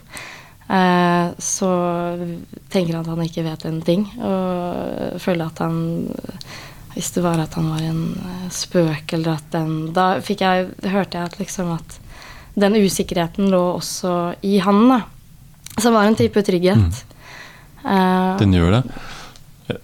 [1.44, 1.70] så
[2.72, 4.06] tenker han at han ikke vet en ting.
[4.16, 6.08] Og føler at han
[6.94, 11.26] Hvis det var at han var en spøk, eller at den Da jeg, hørte jeg
[11.26, 12.00] at liksom at
[12.56, 15.02] den usikkerheten lå også i han, da.
[15.82, 17.04] Som var en type trygghet.
[17.84, 18.84] Eh, Den gjør det.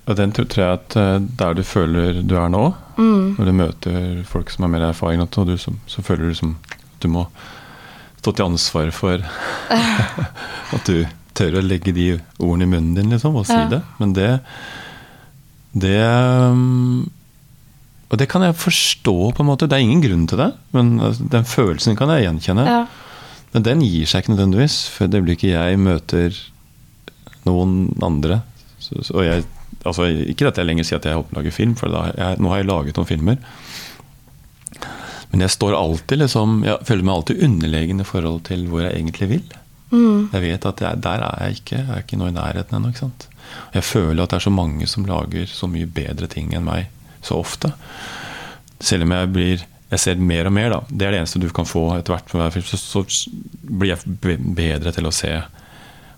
[0.06, 2.66] Og den tror jeg at eh, der du føler du er nå,
[2.98, 6.36] mm, når du møter folk som har mer erfaring, og du, som, så føler du
[6.36, 7.26] som at du må
[8.20, 9.24] stå til ansvar for
[10.76, 11.06] at du
[11.40, 12.10] tør å legge de
[12.44, 13.68] ordene i munnen din, liksom, og si Ja.
[13.72, 13.82] det.
[14.02, 14.32] Men det
[15.72, 15.96] Det
[16.52, 17.10] um,
[18.12, 19.68] Og det kan jeg forstå, på en måte.
[19.70, 20.98] Det er ingen grunn til det, men
[21.30, 22.66] den følelsen kan jeg gjenkjenne.
[22.66, 22.86] ja.
[23.54, 26.36] Men den gir seg ikke nødvendigvis For det øyeblikket jeg møter
[27.48, 28.42] noen andre.
[29.16, 29.46] Og jeg,
[29.88, 32.38] altså, ikke at jeg lenger sier at jeg holder på å lage film, for jeg,
[32.42, 33.40] nå har jeg laget noen filmer.
[35.32, 38.96] Men jeg står alltid liksom, jeg føler meg alltid underlegen i forhold til hvor jeg
[38.98, 39.58] egentlig vil.
[39.90, 41.80] Mm, Jeg vet at jeg, der er jeg ikke.
[41.82, 42.92] Jeg er ikke noe i nærheten ennå.
[42.94, 43.28] ikke sant?
[43.74, 46.90] Jeg føler at det er så mange som lager så mye bedre ting enn meg
[47.26, 47.72] så ofte.
[48.80, 50.80] Selv om jeg blir jeg ser mer og mer, da.
[50.90, 52.34] Det er det eneste du kan få etter hvert.
[52.34, 53.32] med hver film, Så, så
[53.64, 54.20] blir jeg
[54.56, 55.32] bedre til å se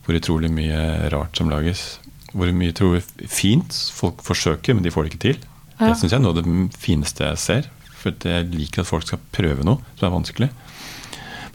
[0.04, 2.00] hvor utrolig mye rart som lages.
[2.34, 5.40] Hvor mye tror jeg fint folk forsøker, men de får det ikke til.
[5.78, 5.92] Ja.
[5.92, 7.70] Det syns jeg er noe av det fineste jeg ser.
[8.02, 10.50] For jeg liker at folk skal prøve noe som er vanskelig.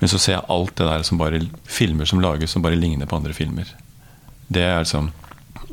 [0.01, 3.09] Men så ser jeg alt det der som bare filmer som lages som bare ligner
[3.09, 3.69] på andre filmer.
[4.49, 5.11] Det er liksom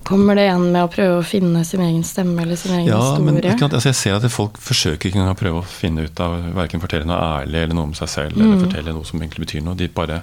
[0.03, 2.99] Kommer det igjen med å prøve å finne sin egen stemme eller sin egen Ja,
[3.15, 3.57] historie?
[3.59, 6.35] sant, altså jeg ser at folk forsøker ikke engang å prøve å finne ut av
[6.57, 8.65] Verken fortelle noe ærlig eller noe om seg selv, eller Mm.
[8.67, 9.75] fortelle noe som egentlig betyr noe.
[9.75, 10.21] De bare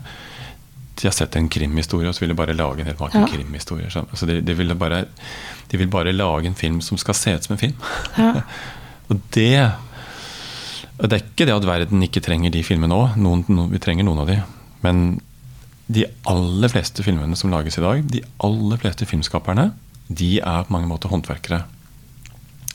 [1.01, 3.27] de har sett en krimhistorie, og så vil de bare lage en helt vaken Ja.
[3.27, 3.91] krimhistorie.
[3.91, 5.07] så- Altså de, de, vil bare,
[5.69, 7.75] de vil bare lage en film som skal se ut som en film.
[8.19, 8.43] Ja.
[9.11, 9.73] Og det
[11.03, 13.71] og Det er ikke det at verden ikke trenger de filmene òg.
[13.71, 14.43] Vi trenger noen av de.
[14.83, 15.21] Men
[15.91, 19.71] de aller fleste filmene som lages i dag, de aller fleste filmskaperne,
[20.11, 21.65] de er på mange måter håndverkere.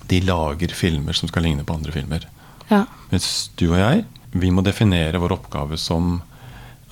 [0.10, 2.26] De lager filmer som skal ligne på andre filmer.
[2.70, 2.84] Ja.
[3.12, 4.04] Mens du og jeg,
[4.36, 6.18] vi må definere vår oppgave som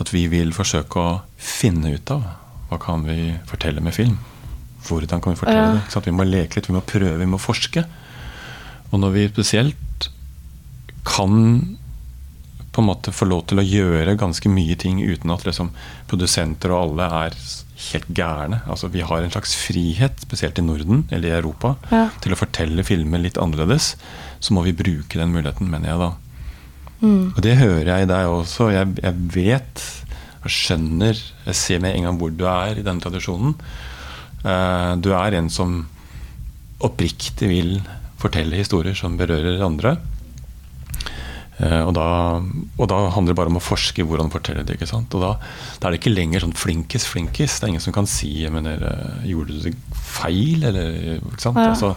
[0.01, 2.23] at vi vil forsøke å finne ut av
[2.69, 4.15] hva kan vi fortelle med film.
[4.87, 5.81] Hvordan kan vi fortelle Ja.
[5.93, 6.05] det?
[6.07, 7.85] Vi må leke litt, vi må prøve, vi må forske.
[8.91, 10.09] Og når vi spesielt
[11.05, 11.77] kan
[12.73, 15.69] på en måte få lov til å gjøre ganske mye ting uten at liksom,
[16.09, 17.37] produsenter og alle er
[17.91, 18.61] helt gærne.
[18.69, 22.09] Altså, vi har en slags frihet, spesielt i Norden eller i Europa, Ja.
[22.21, 23.95] til å fortelle filmer litt annerledes.
[24.39, 26.11] Så må vi bruke den muligheten, mener jeg da.
[27.03, 27.33] Mm.
[27.35, 28.71] Og det hører jeg i deg også.
[28.73, 29.83] Jeg, jeg vet
[30.43, 33.55] og skjønner Jeg ser med en gang hvor du er i denne tradisjonen.
[34.43, 35.85] Uh, du er en som
[36.83, 37.77] oppriktig vil
[38.19, 39.97] fortelle historier som berører andre.
[41.61, 42.05] Eh, og, da,
[42.41, 44.77] og da handler det bare om å forske hvordan fortelle det.
[44.77, 45.13] ikke sant?
[45.13, 45.33] Og da,
[45.79, 47.59] da er det ikke lenger sånn flinkis, flinkis.
[47.59, 51.43] Det er ingen som kan si jeg mener, eh, Gjorde du det feil, eller ikke
[51.45, 51.61] sant?
[51.61, 51.73] Ja.
[51.73, 51.93] Altså,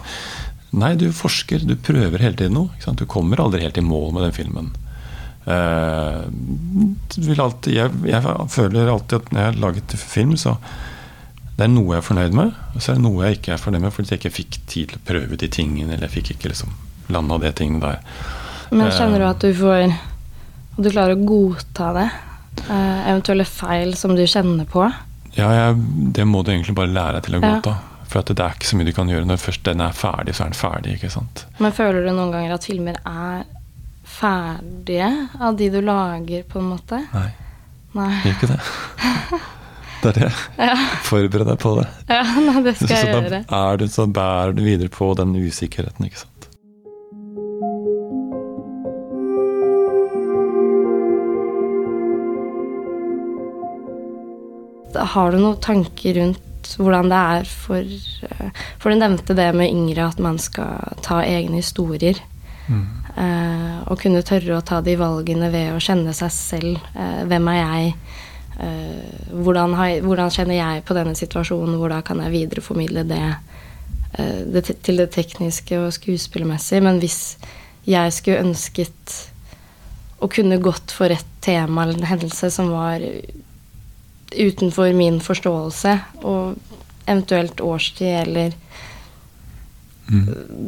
[0.77, 2.73] nei, du forsker, du prøver hele tiden noe.
[2.75, 3.01] Ikke sant?
[3.01, 4.75] Du kommer aldri helt i mål med den filmen.
[5.47, 6.27] Uh,
[7.39, 10.57] alltid, jeg, jeg føler alltid at når jeg har laget film, så
[11.57, 13.61] det er noe jeg er fornøyd med, og så er det noe jeg ikke er
[13.61, 16.33] fornøyd med fordi jeg ikke fikk tid til å prøve de tingene, eller jeg fikk
[16.35, 16.75] ikke liksom
[17.15, 18.19] landa de tingene der.
[18.71, 22.07] Men kjenner du at du får At du klarer å godta det?
[22.69, 24.83] Eh, eventuelle feil som du kjenner på?
[25.37, 25.75] Ja, jeg,
[26.13, 27.51] det må du egentlig bare lære deg til å Ja.
[27.59, 27.75] godta.
[28.07, 29.25] For at det er ikke så mye du kan gjøre.
[29.27, 30.93] Når først den er ferdig, så er den ferdig.
[30.95, 31.45] ikke sant?
[31.59, 33.43] Men føler du noen ganger at filmer er
[34.07, 37.01] ferdige av de du lager, på en måte?
[37.13, 37.29] Nei,
[37.97, 38.09] Nei.
[38.23, 38.59] gjør ikke det.
[39.97, 40.73] Det er det.
[41.07, 41.87] Forbered deg på det.
[42.13, 43.39] Ja, nei, det skal jeg så gjøre.
[43.49, 46.36] da er du, så bærer du videre på den usikkerheten, ikke sant.
[55.13, 56.43] Har du noen tanker rundt
[56.77, 57.77] hvordan det er for
[58.27, 62.19] eh, For du nevnte det med yngre, at man skal ta egne historier.
[62.67, 66.81] Eh, og kunne tørre å ta de valgene ved å kjenne seg selv.
[66.95, 67.93] Eh, hvem er jeg?
[69.31, 71.77] Hvordan, jeg- hvordan kjenner jeg på denne situasjonen?
[71.77, 73.35] Hvordan kan jeg videreformidle det,
[74.51, 76.81] det til det tekniske og skuespillermessige?
[76.81, 77.37] Men hvis
[77.85, 79.17] jeg skulle ønsket
[80.21, 82.99] å kunne gått for et tema eller en hendelse som var
[84.33, 86.57] utenfor min forståelse, og
[87.07, 88.55] eventuelt årstid eller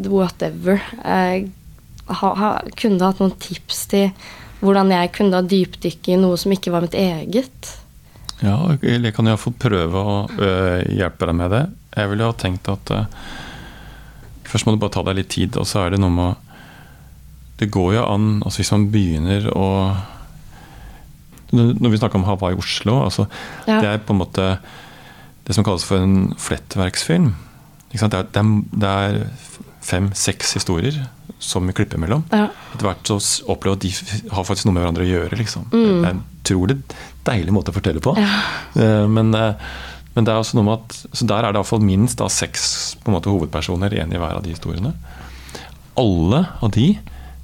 [0.07, 0.81] whatever.
[1.03, 1.49] Jeg
[2.09, 4.09] ha, ha, kunne hatt noen tips til
[4.59, 7.75] hvordan jeg kunne ha dypdykke i noe som ikke var mitt eget?
[8.43, 11.63] Ja, eller jeg kan iallfall prøve å øh, hjelpe deg med det.
[11.95, 13.07] Jeg ville ha tenkt at øh,
[14.49, 16.37] Først må du bare ta deg litt tid, og så er det noe med å
[17.59, 19.67] Det går jo an altså Hvis man begynner å
[21.51, 23.27] Når vi snakker om Hawaii Oslo, altså,
[23.67, 23.81] Ja.
[23.81, 24.59] det er på en måte
[25.47, 27.33] det som kalles for en flettverksfilm.
[27.91, 29.23] Det er, det er,
[29.81, 31.07] fem-seks historier
[31.39, 32.23] som vi klipper mellom.
[32.29, 32.49] Ja.
[32.73, 33.17] Etter hvert så
[33.49, 33.89] opplever at de
[34.29, 35.39] har faktisk noe med hverandre å gjøre.
[35.39, 35.69] Liksom.
[35.71, 36.75] Det er en utrolig
[37.25, 38.13] deilig måte å fortelle på.
[38.19, 39.07] Ja.
[39.07, 39.55] Men, eh,
[40.13, 42.95] men det er også noe med at Så der er det iallfall minst da, seks
[43.01, 44.93] på en måte, hovedpersoner, én i hver av de historiene.
[45.97, 46.99] Alle av de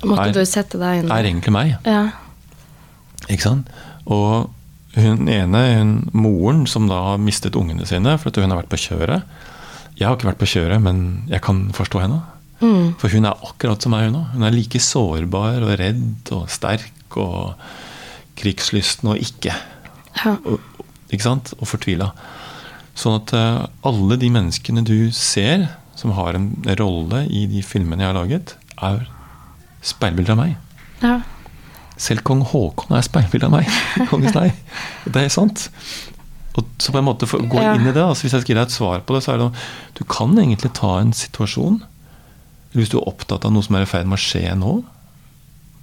[0.06, 1.78] Måtte er, er egentlig meg.
[1.88, 2.12] Ja.
[3.32, 3.70] Ikke sant?
[4.06, 4.52] Og
[4.96, 8.80] hun ene, hun, moren som da har mistet ungene sine fordi hun har vært på
[8.80, 9.26] kjøret
[9.98, 12.22] Jeg har ikke vært på kjøret, men jeg kan forstå henne.
[12.60, 12.96] Mm.
[13.00, 14.34] For hun er akkurat som meg, hun òg.
[14.34, 17.54] Hun er like sårbar og redd og sterk og
[18.36, 19.56] krigslysten og ikke.
[20.20, 20.34] Ja.
[20.44, 20.60] Og,
[21.08, 21.54] ikke sant?
[21.62, 22.10] Og fortvila.
[22.96, 28.04] Sånn at uh, alle de menneskene du ser som har en rolle i de filmene
[28.04, 29.08] jeg har laget, er
[29.86, 30.60] speilbilder av meg.
[31.04, 31.22] ja.
[31.98, 33.70] Selv kong Haakon er speilbilde av meg.
[34.12, 34.50] Kongens nei.
[35.06, 35.70] Det er sant.
[36.56, 37.74] Og så på en måte gå Ja.
[37.76, 39.40] inn i det, altså Hvis jeg skal gi deg et svar på det, så er
[39.42, 41.82] det noe Du kan egentlig ta en situasjon
[42.72, 44.78] Hvis du er opptatt av noe som er i ferd med å skje nå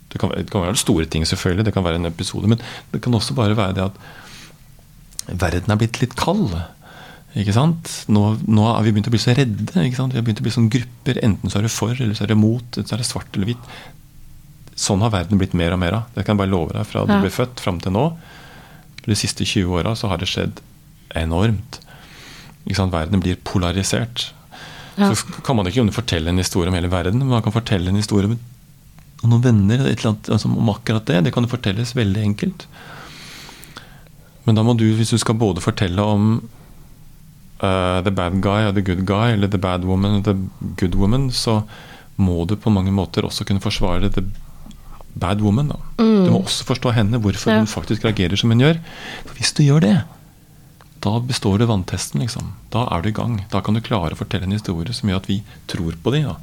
[0.08, 1.64] Det kan, det kan være store ting, selvfølgelig.
[1.68, 2.48] Det kan være en episode.
[2.48, 2.60] Men
[2.92, 4.00] det kan også bare være det at
[5.44, 6.52] verden er blitt litt kald.
[7.38, 7.88] Ikke sant?
[8.12, 9.72] Nå, nå har vi begynt å bli så redde.
[9.86, 10.12] Ikke sant?
[10.12, 11.20] Vi har begynt å bli sånn grupper.
[11.24, 12.64] Enten så er det for, eller så er det mot.
[12.76, 13.70] Enten så er det svart eller hvitt.
[14.78, 16.02] Sånn har verden blitt mer og mer av.
[16.14, 16.86] Det kan jeg bare love deg.
[16.88, 17.20] Fra du Ja.
[17.20, 18.16] ble født fram til nå,
[19.06, 20.60] de siste 20 åra, så har det skjedd
[21.14, 21.80] enormt.
[22.66, 24.32] Verden blir polarisert.
[24.96, 25.12] Ja.
[25.14, 27.96] Så kan man ikke fortelle en historie om hele verden, men man kan fortelle en
[27.96, 28.38] historie om
[29.22, 31.24] noen venner annet, altså om akkurat det.
[31.24, 32.66] Det kan fortelles veldig enkelt.
[34.44, 36.42] Men da må du, hvis du skal både fortelle om
[37.62, 40.34] uh, the bad guy og the good guy, eller the bad woman og the
[40.80, 41.62] good woman, så
[42.16, 44.24] må du på mange måter også kunne forsvare the
[45.14, 45.68] bad woman.
[45.68, 45.76] Da.
[45.98, 47.58] Du må også forstå henne, hvorfor Ja.
[47.58, 48.78] hun faktisk reagerer som hun gjør.
[49.26, 50.02] For hvis du gjør det,
[51.02, 52.20] da består du vanntesten.
[52.20, 52.52] liksom.
[52.70, 53.44] Da er du i gang.
[53.50, 56.34] Da kan du klare å fortelle en historie som gjør at vi tror på dem.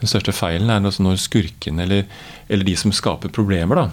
[0.00, 2.04] Den største feilen er altså når skurken eller,
[2.48, 3.90] eller de som skaper problemer, da,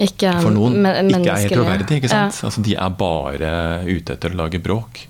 [0.00, 1.96] Ikke for noen men- ikke er helt troverdige.
[2.00, 2.34] ikke sant?
[2.42, 2.48] Ja.
[2.48, 5.06] Altså, de er bare ute etter å lage bråk.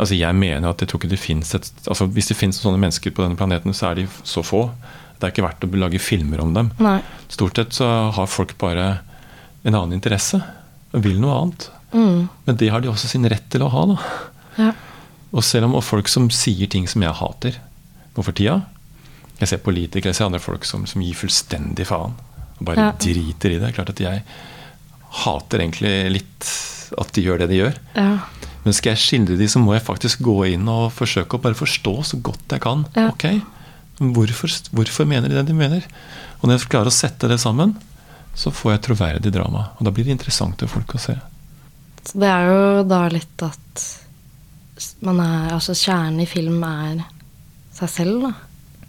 [0.00, 2.80] Altså, jeg mener at jeg tror ikke det finnes et, altså, Hvis det finnes sånne
[2.80, 4.70] mennesker på denne planeten, så er de så få.
[5.22, 6.72] Det er ikke verdt å lage filmer om dem.
[6.82, 6.98] Nei.
[7.30, 8.88] Stort sett så har folk bare
[9.62, 10.40] en annen interesse
[10.92, 11.68] og vil noe annet.
[11.94, 12.24] Mm.
[12.48, 13.84] Men det har de også sin rett til å ha.
[13.92, 13.96] da.
[14.58, 14.72] Ja.
[15.32, 17.54] Og selv om og folk som sier ting som jeg hater
[18.12, 18.58] nå for tida
[19.40, 22.12] Jeg ser politikere, jeg ser andre folk som, som gir fullstendig faen.
[22.58, 22.90] Og bare Ja.
[23.00, 23.72] driter i det.
[23.78, 24.22] Klart at jeg
[25.22, 26.50] hater egentlig litt
[26.98, 27.78] at de gjør det de gjør.
[27.96, 28.18] Ja.
[28.64, 31.58] Men skal jeg skildre de, så må jeg faktisk gå inn og forsøke å bare
[31.58, 32.84] forstå så godt jeg kan.
[32.94, 33.08] Ja.
[33.10, 33.24] Ok,
[34.14, 35.86] hvorfor, hvorfor mener de det de mener?
[36.40, 37.76] Og når jeg klarer å sette det sammen,
[38.34, 39.68] så får jeg troverdig drama.
[39.78, 41.14] Og da blir det interessant for folk å se.
[42.08, 43.82] Så det er jo da litt at
[45.06, 47.04] man er Altså kjernen i film er
[47.76, 48.32] seg selv, da.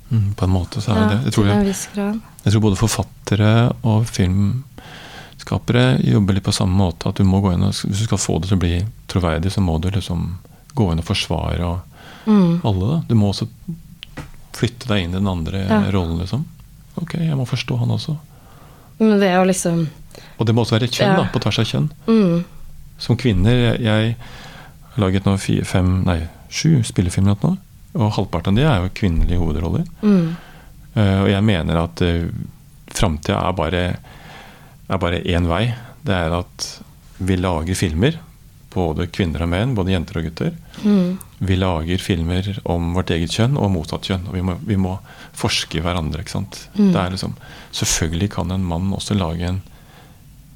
[0.10, 1.20] Mm, på en måte så er det det.
[1.30, 1.76] Jeg tror, jeg,
[2.46, 3.52] jeg tror både forfattere
[3.90, 7.10] og filmskapere jobber litt på samme måte.
[7.10, 8.76] At du må gå inn og, Hvis du skal få det til å bli
[9.12, 10.38] troverdig, så må du liksom
[10.74, 11.90] gå inn og forsvare og
[12.26, 12.62] Mm.
[12.64, 12.86] alle.
[12.88, 12.98] da.
[13.10, 13.50] Du må også
[14.54, 15.82] flytte deg inn i den andre Ja.
[15.92, 16.46] rollen, liksom.
[17.02, 18.18] Ok, jeg må forstå han også.
[19.00, 19.88] Men det er jo liksom
[20.40, 21.24] Og det må også være kjønn, Ja.
[21.24, 21.90] da, på tvers av kjønn.
[22.08, 22.44] mm,
[23.00, 24.16] Som kvinner Jeg,
[24.96, 27.58] har laget nå fire, fem, nei, sju spillefilmer nå,
[27.96, 29.86] og halvparten av de er jo kvinnelige hovedroller.
[30.02, 30.36] mm,
[30.96, 32.30] Uh, og jeg mener at uh,
[32.94, 33.96] framtida er bare
[34.88, 35.74] er bare én vei.
[36.06, 36.82] Det er at
[37.20, 38.14] vi lager filmer,
[38.74, 40.56] både kvinner og menn, både jenter og gutter.
[40.84, 44.28] mm, Vi lager filmer om vårt eget kjønn og motsatt kjønn.
[44.30, 44.98] Og vi må, vi må
[45.38, 46.24] forske i hverandre.
[46.24, 46.68] ikke sant?
[46.76, 46.92] Mm.
[46.94, 47.38] Det er liksom,
[47.72, 49.62] selvfølgelig kan en mann også lage en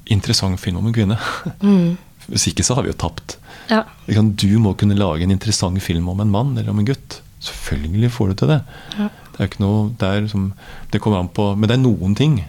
[0.08, 1.18] interessant film om en kvinne.
[1.60, 1.96] mm.
[2.28, 3.38] Hvis ikke så har vi jo tapt.
[3.70, 3.86] Ja.
[4.06, 7.22] Du må kunne lage en interessant film om en mann eller om en gutt.
[7.40, 8.58] Selvfølgelig får du til det.
[8.98, 9.08] Ja.
[9.32, 10.52] Det er ikke noe, det, er liksom,
[10.92, 12.40] det kommer an på Men det er noen ting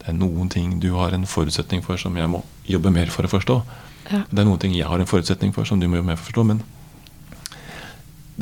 [0.00, 3.28] Det er noen ting du har en forutsetning for som jeg må jobbe mer for
[3.28, 3.58] å forstå.
[4.10, 4.24] Ja.
[4.30, 6.46] Det er noen ting jeg har en forutsetning for som du må jo for forstå.
[6.50, 6.62] Men,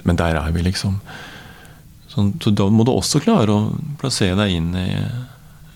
[0.02, 0.98] men der er vi, liksom.
[2.08, 4.88] Så, så da må du også klare å plassere deg inn i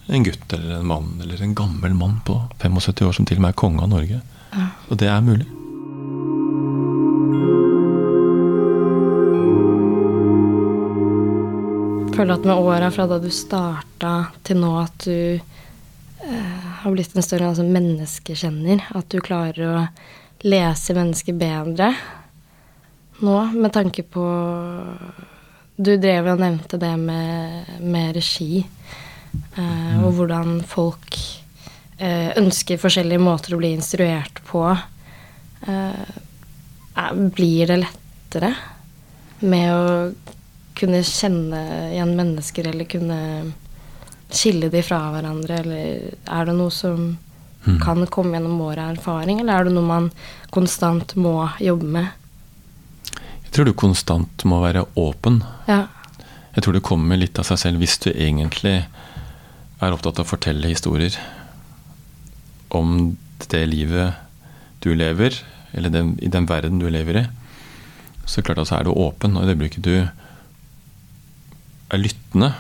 [0.07, 3.46] en gutt eller en mann eller en gammel mann på 75 år som til og
[3.46, 4.20] med er konge av Norge.
[4.88, 5.46] Og det er mulig.
[12.16, 14.12] Føler at med åra fra da du starta
[14.46, 19.81] til nå at du eh, har blitt en større altså, menneskekjenner, at du klarer å
[20.46, 21.90] lese mennesker bedre
[23.25, 24.27] nå, med tanke på
[25.77, 31.18] Du drev og nevnte det med, med regi, eh, og hvordan folk
[31.99, 34.62] eh, ønsker forskjellige måter å bli instruert på.
[35.68, 38.55] Eh, blir det lettere
[39.44, 39.85] med å
[40.77, 43.20] kunne kjenne igjen mennesker, eller kunne
[44.37, 47.16] skille de fra hverandre, eller er det noe som
[47.66, 47.81] Mm.
[47.83, 50.11] kan komme gjennom året av erfaring, eller er det noe man
[50.55, 52.07] konstant må jobbe med?
[53.42, 55.40] Jeg tror du konstant må være åpen.
[55.66, 55.87] Ja.
[56.55, 58.87] Jeg tror det kommer litt av seg selv hvis du egentlig
[59.83, 61.16] er opptatt av å fortelle historier
[62.70, 63.16] om
[63.49, 64.14] det livet
[64.81, 65.42] du lever,
[65.75, 67.27] eller den, i den verden du lever i.
[68.27, 70.09] Så klart at så er du åpen, og i det øyeblikket du
[71.90, 72.55] er lyttende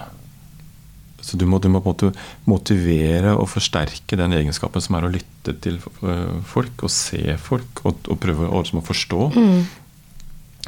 [1.26, 5.08] så du må, du må på en måte motivere og forsterke den egenskapen som er
[5.08, 9.20] å lytte til øh, folk og se folk og, og prøve å, liksom å forstå.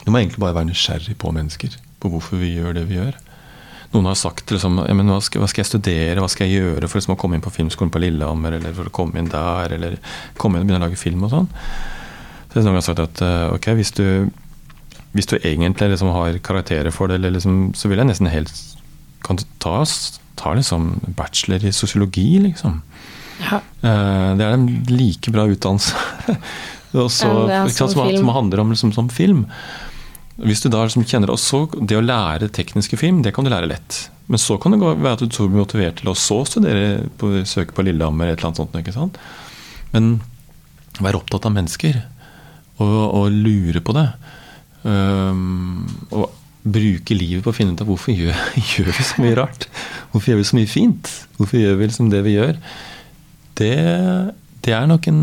[0.02, 1.78] Du må egentlig bare være nysgjerrig på mennesker.
[2.02, 3.16] På hvorfor vi gjør det vi gjør.
[3.92, 6.90] Noen har sagt liksom, ja, hva, skal, hva skal jeg studere, hva skal jeg gjøre
[6.90, 9.72] for liksom, å komme inn på filmskolen på Lillehammer, eller for å komme inn der,
[9.78, 9.96] eller
[10.40, 11.48] komme inn og begynne å lage film og sånn.
[12.52, 14.04] Så noen har sagt at eh, ok, hvis du,
[15.16, 18.52] hvis du egentlig liksom har karakterer for det, eller liksom, så vil jeg nesten helt
[19.24, 19.80] Kan du ta,
[20.38, 22.80] ta liksom bachelor i sosiologi, liksom?
[23.42, 23.60] ja.
[23.82, 25.94] Eh, det er en like bra utdannelse.
[27.06, 29.44] også, Ja, ikke sant, som som, handler om liksom, som film.
[30.38, 33.50] Hvis du da liksom kjenner Og så det å lære tekniske film, det kan du
[33.50, 34.04] lære lett.
[34.30, 37.74] Men så kan det være at du blir motivert til å så studere på, søke
[37.74, 38.76] på Lillehammer et eller annet sånt.
[38.78, 39.18] ikke sant?
[39.94, 40.18] Men
[41.00, 41.96] være opptatt av mennesker
[42.78, 44.08] og, og lure på det.
[44.84, 46.28] Um, og
[46.64, 48.38] bruke livet på å finne ut av hvorfor gjør,
[48.74, 49.68] gjør vi så mye rart.
[50.12, 51.12] Hvorfor gjør vi så mye fint?
[51.38, 52.58] Hvorfor gjør vi liksom det vi gjør?
[53.58, 53.70] Det,
[54.66, 55.22] det er nok en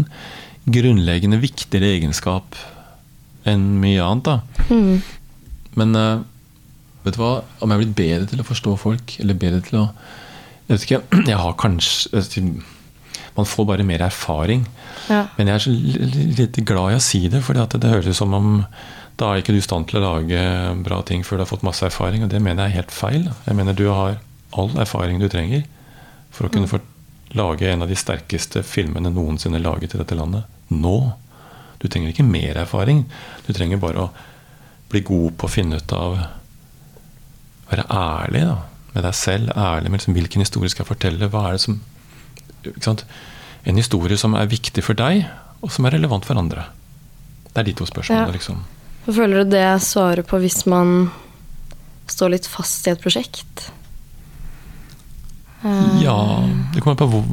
[0.66, 2.56] grunnleggende viktigere egenskap
[3.46, 4.26] enn mye annet.
[4.32, 4.66] da.
[4.74, 5.02] Mm.
[5.78, 6.24] Men eh,
[7.06, 7.34] vet du hva?
[7.62, 9.90] Om jeg er blitt bedre til å forstå folk, eller bedre til å
[10.66, 12.42] Jeg vet ikke, jeg har kanskje
[13.36, 14.64] Man får bare mer erfaring.
[15.12, 15.26] ja.
[15.38, 18.16] Men jeg er så li- litt glad i å si det, for det høres ut
[18.18, 18.64] som om
[19.18, 20.40] da er ikke du i stand til å lage
[20.84, 23.30] bra ting før du har fått masse erfaring, og det mener jeg er helt feil.
[23.46, 24.18] Jeg mener du har
[24.56, 25.64] all erfaring du trenger
[26.36, 26.82] for å kunne få
[27.36, 30.44] lage en av de sterkeste filmene noensinne laget i dette landet.
[30.72, 31.14] Nå.
[31.80, 33.06] Du trenger ikke mer erfaring.
[33.48, 34.12] Du trenger bare å
[34.92, 36.18] bli god på å finne ut av
[37.66, 38.60] Være ærlig da,
[38.94, 39.50] med deg selv.
[39.58, 41.30] Ærlig med liksom, hvilken historie skal jeg fortelle.
[41.34, 41.80] Hva er det som?
[43.66, 45.24] En historie som er viktig for deg,
[45.66, 46.68] og som er relevant for andre.
[47.50, 48.36] Det er de to spørsmålene, Ja.
[48.38, 48.62] liksom.
[49.06, 51.12] Hva føler du det svarer på hvis man
[52.10, 53.68] står litt fast i et prosjekt?
[55.64, 56.18] Eh, Ja,
[56.74, 57.24] det kommer på, hvor,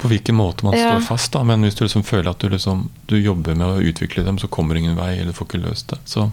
[0.00, 0.94] på hvilken måte man Ja.
[0.96, 1.32] står fast.
[1.32, 4.38] da, Men hvis du liksom føler at du, liksom, du jobber med å utvikle dem,
[4.38, 5.98] så kommer ingen vei, eller du får ikke løst det.
[6.04, 6.30] Så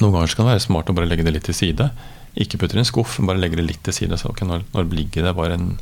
[0.00, 1.90] noen ganger kan det være smart å bare legge det litt til side.
[2.36, 4.18] Ikke putte det i en skuff, men bare legge det litt til side.
[4.18, 5.78] Så okay, når, når ligger det bare en,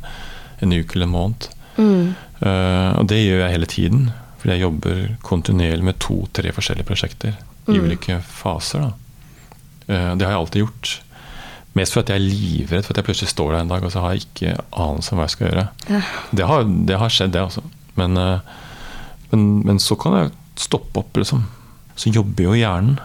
[0.61, 1.49] en uke eller en måned?
[1.77, 2.15] Mm.
[2.41, 4.11] Uh, og det gjør jeg hele tiden.
[4.47, 7.33] Fordi jeg jobber kontinuerlig med to-tre forskjellige prosjekter
[7.67, 7.83] i Mm.
[7.83, 8.79] ulike faser.
[8.79, 8.93] Da.
[9.93, 11.01] Eh, det har jeg alltid gjort.
[11.75, 13.91] Mest for at jeg er livredd for at jeg plutselig står der en dag og
[13.91, 15.65] så har jeg ikke anelse om hva jeg skal gjøre.
[15.91, 15.99] Ja.
[16.31, 17.61] Det, har, det har skjedd, det, også.
[17.99, 18.39] Men, eh,
[19.33, 21.43] men, men så kan jeg stoppe opp, liksom.
[21.99, 22.95] Så jobber jo hjernen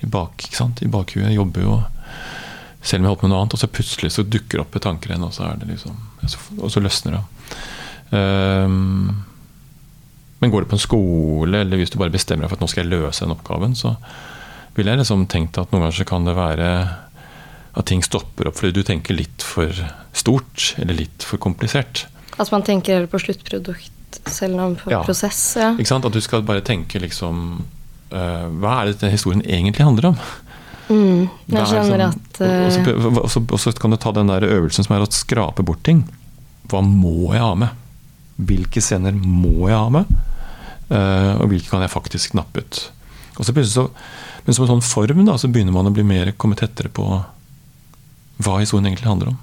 [0.00, 0.46] i, bak,
[0.80, 1.34] i bakhuet.
[1.34, 1.82] Jobber jo
[2.82, 4.76] selv om jeg holder på med noe annet, og så plutselig så dukker det opp
[4.78, 5.98] et tanker igjen, og så er det liksom
[6.62, 7.22] Og så løsner det.
[8.12, 9.24] Ehm,
[10.42, 12.70] men går du på en skole, eller hvis du bare bestemmer deg for at nå
[12.72, 13.94] skal jeg løse den oppgaven, så
[14.74, 16.68] ville jeg liksom tenkt at noen ganger så kan det være
[17.72, 19.70] at ting stopper opp fordi du tenker litt for
[20.16, 22.06] stort, eller litt for komplisert.
[22.42, 25.02] At man tenker heller på sluttprodukt selv om på Ja.
[25.06, 25.54] prosess.
[25.56, 25.72] Ja.
[25.76, 26.04] Ikke sant?
[26.04, 27.62] At du skal bare tenke liksom
[28.12, 30.18] uh, Hva er det denne historien egentlig handler om?
[30.90, 31.28] Mm.
[31.48, 32.48] Jeg skjønner det at uh...
[32.48, 34.96] og, og, så, eh, og, så, og så kan du ta den der øvelsen som
[34.96, 36.02] er å skrape bort ting.
[36.68, 37.78] Hva må jeg ha med?
[38.48, 40.10] Hvilke scener må jeg ha med?
[40.92, 42.82] Eh, og hvilke kan jeg faktisk nappe ut?
[43.38, 43.86] Og så plutselig så,
[44.44, 47.06] men som en sånn form da, så begynner man å bli mer komme tettere på
[48.42, 49.38] hva historien egentlig handler om.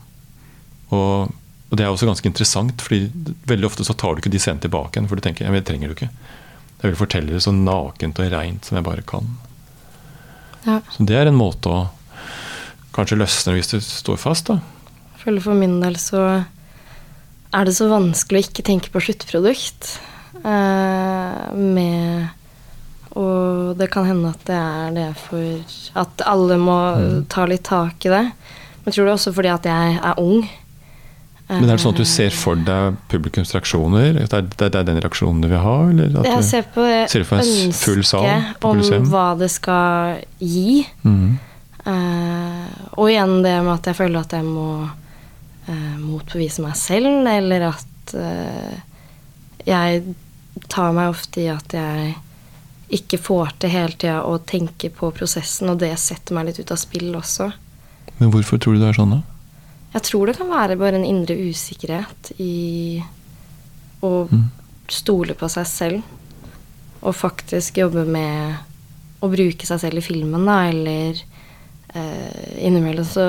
[0.96, 1.36] Og,
[1.70, 3.08] og det er også ganske interessant, fordi
[3.50, 5.62] veldig ofte så tar du ikke de scenene tilbake igjen, for du tenker ja, men
[5.62, 6.12] det trenger du ikke.
[6.80, 9.32] Jeg vil fortelle det så nakent og reint som jeg bare kan.
[10.68, 10.80] ja.
[10.94, 11.88] Så det er en måte å
[12.96, 14.60] kanskje løsne hvis det står fast, da.
[15.16, 16.24] Jeg føler for min del så
[17.56, 19.96] er det så vanskelig å ikke tenke på sluttprodukt.
[20.40, 22.28] Eh, med
[23.18, 26.78] Og det kan hende at det er det for At alle må
[27.28, 28.26] ta litt tak i det.
[28.30, 30.48] Men jeg tror det er også fordi at jeg er ung.
[31.50, 34.20] Men er det sånn at du ser for deg publikums reaksjoner?
[34.22, 35.78] Det er, det er den reaksjonen du vil ha?
[35.90, 37.42] Eller at Jeg ser på det Ser for
[37.74, 38.28] full sal
[38.70, 40.84] om hva det skal gi.
[41.02, 41.40] Mm.
[41.90, 44.70] Eh, og igjen det med at jeg føler at jeg må
[45.70, 48.82] eh, motbevise meg selv, eller at eh,
[49.70, 50.04] jeg
[50.72, 52.16] tar meg ofte i at jeg
[53.00, 56.72] ikke får til hele tida å tenke på prosessen, og det setter meg litt ut
[56.74, 57.52] av spill også.
[58.18, 59.22] Men hvorfor tror du det er sånn, da?
[59.94, 63.02] Jeg tror det kan være bare en indre usikkerhet i
[64.06, 64.50] å Mm.
[64.88, 66.02] stole på seg selv.
[67.02, 68.58] Og faktisk jobbe med
[69.22, 71.22] å bruke seg selv i filmen, da, eller
[71.96, 73.26] eh, Innimellom så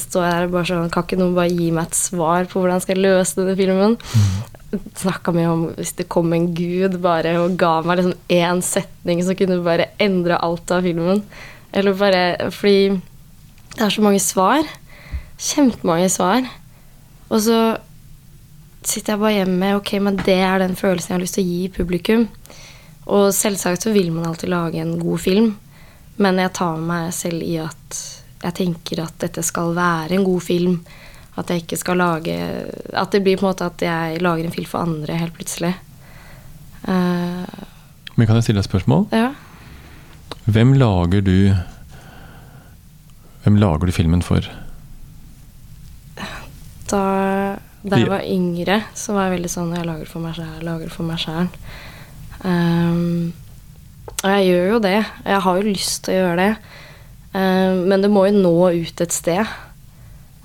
[0.00, 2.60] står jeg der og bare sånn Kan ikke noen bare gi meg et svar på
[2.60, 3.96] hvordan jeg skal løse denne filmen?
[4.98, 9.22] Snakka mye om hvis det kom en gud bare og ga meg liksom én setning
[9.24, 11.24] som kunne bare endre alt av filmen.
[11.72, 13.00] Eller bare Fordi
[13.72, 14.66] det er så mange svar.
[15.40, 16.44] Kjempemange svar.
[17.32, 17.58] Og så
[18.84, 21.52] sitter jeg bare hjemme ok, men det er den følelsen jeg har lyst til å
[21.52, 22.26] gi publikum.
[23.12, 25.52] Og selvsagt så vil man alltid lage en god film,
[26.16, 28.00] men jeg tar meg selv i at
[28.42, 30.80] jeg tenker at dette skal være en god film.
[31.38, 32.34] At jeg ikke skal lage
[32.92, 35.70] At det blir på en måte at jeg lager en film for andre helt plutselig.
[36.84, 37.46] Uh,
[38.18, 39.06] Men kan jeg stille deg et spørsmål?
[39.12, 39.30] ja.
[40.44, 41.54] Hvem lager du
[43.44, 44.44] Hvem lager du filmen for?
[46.90, 47.02] Da,
[47.82, 50.58] da jeg var yngre, så var jeg veldig sånn Jeg lager det for meg sjæl,
[50.66, 51.48] lager det for meg sjæl.
[52.42, 53.32] Um,
[54.22, 54.98] og jeg gjør jo det.
[55.26, 56.52] Jeg har jo lyst til å gjøre det.
[57.32, 58.54] Um, men det må jo nå
[58.84, 59.54] ut et sted.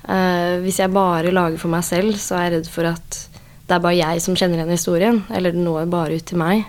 [0.08, 3.20] Uh, hvis jeg bare lager for meg selv, så er jeg redd for at
[3.68, 5.22] det er bare jeg som kjenner igjen historien.
[5.30, 6.66] Eller det når bare ut til meg.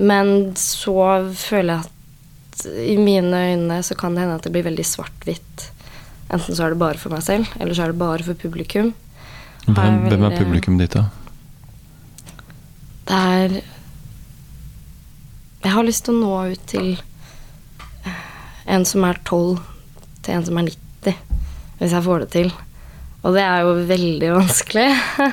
[0.00, 1.96] Men så føler jeg at
[2.84, 5.70] i mine øyne så kan det hende at det blir veldig svart-hvitt.
[6.30, 8.92] Enten så er det bare for meg selv, eller så er det bare for publikum.
[9.66, 11.06] Hvem, hvem er publikum ditt, da?
[13.08, 13.56] Det er
[15.60, 16.94] Jeg har lyst til å nå ut til
[18.70, 19.58] en som er 12,
[20.24, 21.18] til en som er 90.
[21.80, 22.52] Hvis jeg får det til.
[23.20, 24.86] Og det er jo veldig vanskelig.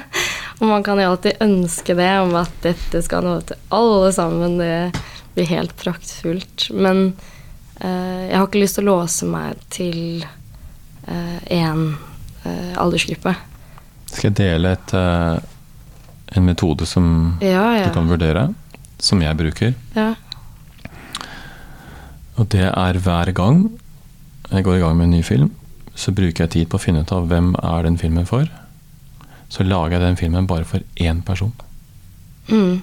[0.59, 4.57] Og man kan jo alltid ønske det, om at dette skal nå til alle sammen.
[4.59, 5.03] Det
[5.35, 6.67] blir helt praktfullt.
[6.75, 7.13] Men
[7.79, 10.25] eh, jeg har ikke lyst til å låse meg til
[11.07, 11.83] én
[12.43, 13.31] eh, aldersgruppe.
[14.11, 15.37] Skal jeg dele et, eh,
[16.35, 17.87] en metode som Ja, ja.
[17.87, 18.49] du kan vurdere?
[18.99, 19.73] Som jeg bruker.
[19.95, 20.13] ja.
[22.37, 23.63] Og det er hver gang
[24.51, 25.47] jeg går i gang med en ny film,
[25.97, 28.45] så bruker jeg tid på å finne ut av hvem er den filmen for.
[29.49, 31.51] Så lager jeg den filmen bare for én person.
[32.47, 32.81] Mm.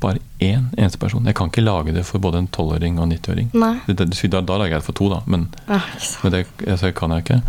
[0.00, 1.24] Bare én eneste person.
[1.24, 3.48] Jeg kan ikke lage det for både en tolvåring og en 90-åring.
[3.54, 3.80] Nei.
[3.86, 5.80] Det- det- Da, da lager jeg det for to, da, men, Ja,
[6.22, 7.42] men det altså, kan jeg ikke.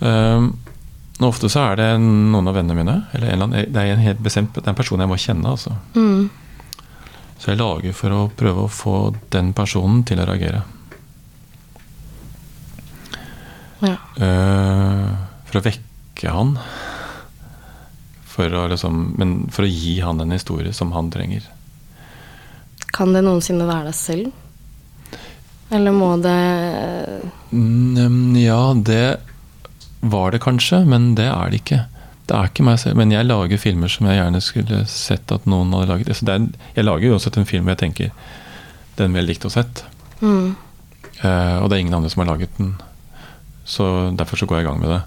[0.00, 0.58] Um,
[1.20, 3.06] ofte så er det noen av vennene mine.
[3.12, 5.16] Eller en, eller annen- det er en helt bestemt Det er en person jeg må
[5.16, 5.44] kjenne.
[5.46, 5.72] altså.
[5.94, 6.30] Mm.
[7.38, 8.96] Så jeg lager for å prøve å få
[9.32, 10.62] den personen til å reagere.
[13.84, 13.96] Ja.
[14.16, 15.12] Uh,
[15.46, 16.56] for å vekke han.
[18.36, 21.44] For å liksom, men for å gi han en historie som han trenger.
[22.96, 24.42] Kan det noensinne være deg selv?
[25.76, 26.36] Eller må det
[27.50, 29.18] Mm, ja, det
[30.00, 31.78] var det kanskje, men det er det ikke.
[32.26, 32.98] Det er ikke meg selv.
[32.98, 36.10] Men jeg lager filmer som jeg gjerne skulle sett at noen hadde laget.
[36.10, 38.10] Altså, er, jeg lager også en film jeg tenker
[38.96, 39.84] den ville jeg likt å sett.
[40.20, 40.54] mm,
[41.24, 42.74] Uh, og det er ingen andre som har laget den.
[43.64, 43.84] Så
[44.18, 44.98] derfor så går jeg i gang med det.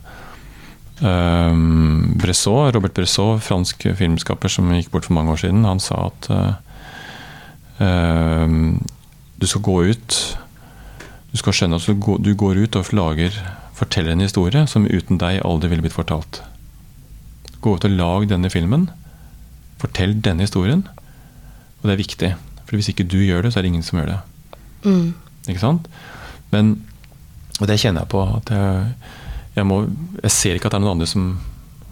[1.05, 6.09] Um, Bressot, Robert Bressot, fransk filmskaper som gikk bort for mange år siden, han sa
[6.09, 6.49] at uh,
[7.85, 8.81] ehm,
[9.37, 10.17] du skal gå ut
[11.31, 11.85] Du skal skjønne at
[12.25, 13.35] du går ut og lager
[13.77, 16.41] forteller en historie som uten deg aldri ville blitt fortalt.
[17.61, 18.87] Gå ut og lag denne filmen.
[19.81, 20.85] Fortell denne historien.
[21.79, 22.29] Og det er viktig.
[22.65, 24.19] For hvis ikke du gjør det, så er det ingen som gjør det.
[24.85, 25.13] mm,
[25.49, 25.87] Ikke sant?
[26.51, 26.75] Men
[27.59, 28.21] Og det kjenner jeg på.
[28.37, 28.93] At jeg,
[29.57, 29.81] jeg, må,
[30.23, 31.25] jeg ser ikke at det er noen andre som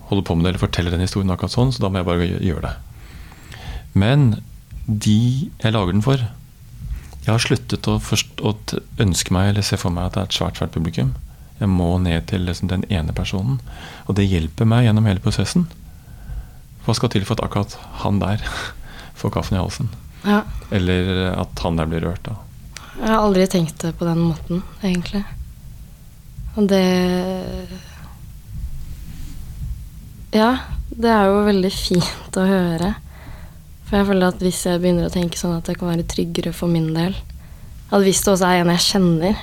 [0.07, 2.28] holder på med det eller forteller den historien akkurat sånn, så da må jeg bare
[2.39, 2.76] gjøre det.
[3.99, 4.22] Men
[4.88, 5.18] de
[5.59, 8.53] jeg lager den for Jeg har sluttet å, forst- å
[9.03, 11.09] ønske meg eller se for meg at det er et svært, svært publikum.
[11.59, 13.59] Jeg må ned til liksom den ene personen.
[14.05, 15.65] Og det hjelper meg gjennom hele prosessen.
[16.85, 18.43] Hva skal til for at akkurat han der
[19.19, 19.89] får kaffen i halsen?
[20.27, 20.43] ja.
[20.71, 22.23] Eller at han der blir rørt.
[22.27, 22.33] da.
[22.97, 25.21] Jeg har aldri tenkt det på den måten, egentlig.
[26.57, 26.81] Og det
[30.35, 30.49] Ja,
[30.91, 32.93] det er jo veldig fint å høre.
[33.87, 36.51] For jeg føler at hvis jeg begynner å tenke sånn at det kan være tryggere
[36.51, 37.13] for min del
[37.87, 39.37] At hvis det også er en jeg kjenner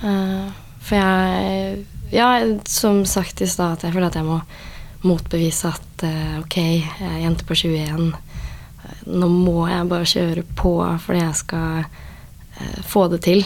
[0.00, 0.46] eh,
[0.86, 1.84] For jeg
[2.14, 2.38] Ja,
[2.70, 4.38] som sagt i stad, at jeg føler at jeg må
[5.06, 8.12] motbevise at eh, ok, jeg er jente på 21.
[9.10, 13.42] Nå må jeg bare kjøre på fordi jeg skal eh, få det til.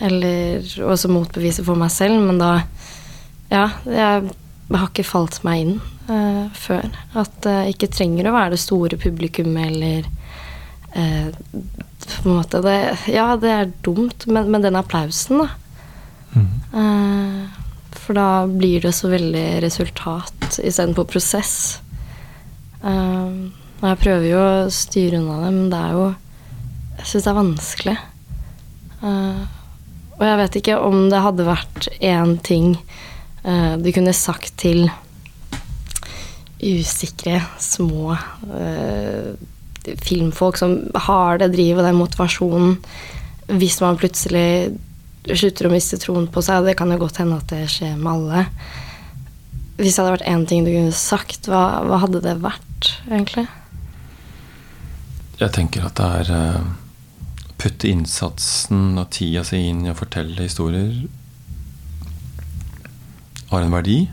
[0.00, 2.52] Eller også motbevise for meg selv, men da
[3.50, 4.30] Ja, jeg
[4.70, 5.72] har ikke falt meg inn
[6.06, 6.86] uh, før.
[7.18, 10.06] At det ikke trenger å være det store publikummet eller
[10.94, 11.30] uh,
[12.22, 12.78] På en måte det,
[13.10, 15.69] Ja, det er dumt, men, men den applausen, da.
[16.36, 17.46] Eh,
[17.90, 21.80] for da blir det så veldig resultat istedenfor prosess.
[22.82, 23.30] Eh,
[23.80, 26.10] og jeg prøver jo å styre unna det, men det er jo
[27.00, 27.96] Jeg syns det er vanskelig.
[29.08, 29.44] Eh,
[30.18, 32.74] og jeg vet ikke om det hadde vært én ting
[33.40, 34.90] du kunne sagt til
[36.60, 38.18] usikre, små
[40.04, 40.74] filmfolk som
[41.06, 42.74] har det drivet og den motivasjonen,
[43.48, 44.76] hvis man plutselig
[45.28, 48.12] slutter å miste troen på seg, det kan jo godt hende at det skjer med
[48.14, 48.44] alle
[49.76, 53.46] Hvis det hadde vært én ting du kunne sagt, hva, hva hadde det vært, egentlig?
[55.40, 56.44] Jeg tenker at det er å
[57.60, 60.92] putte innsatsen og tida si inn i å fortelle historier
[63.50, 64.04] har en verdi.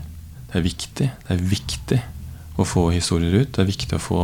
[0.48, 1.08] Det er viktig.
[1.26, 1.98] Det er viktig
[2.58, 3.52] å få historier ut.
[3.54, 4.22] Det er viktig å få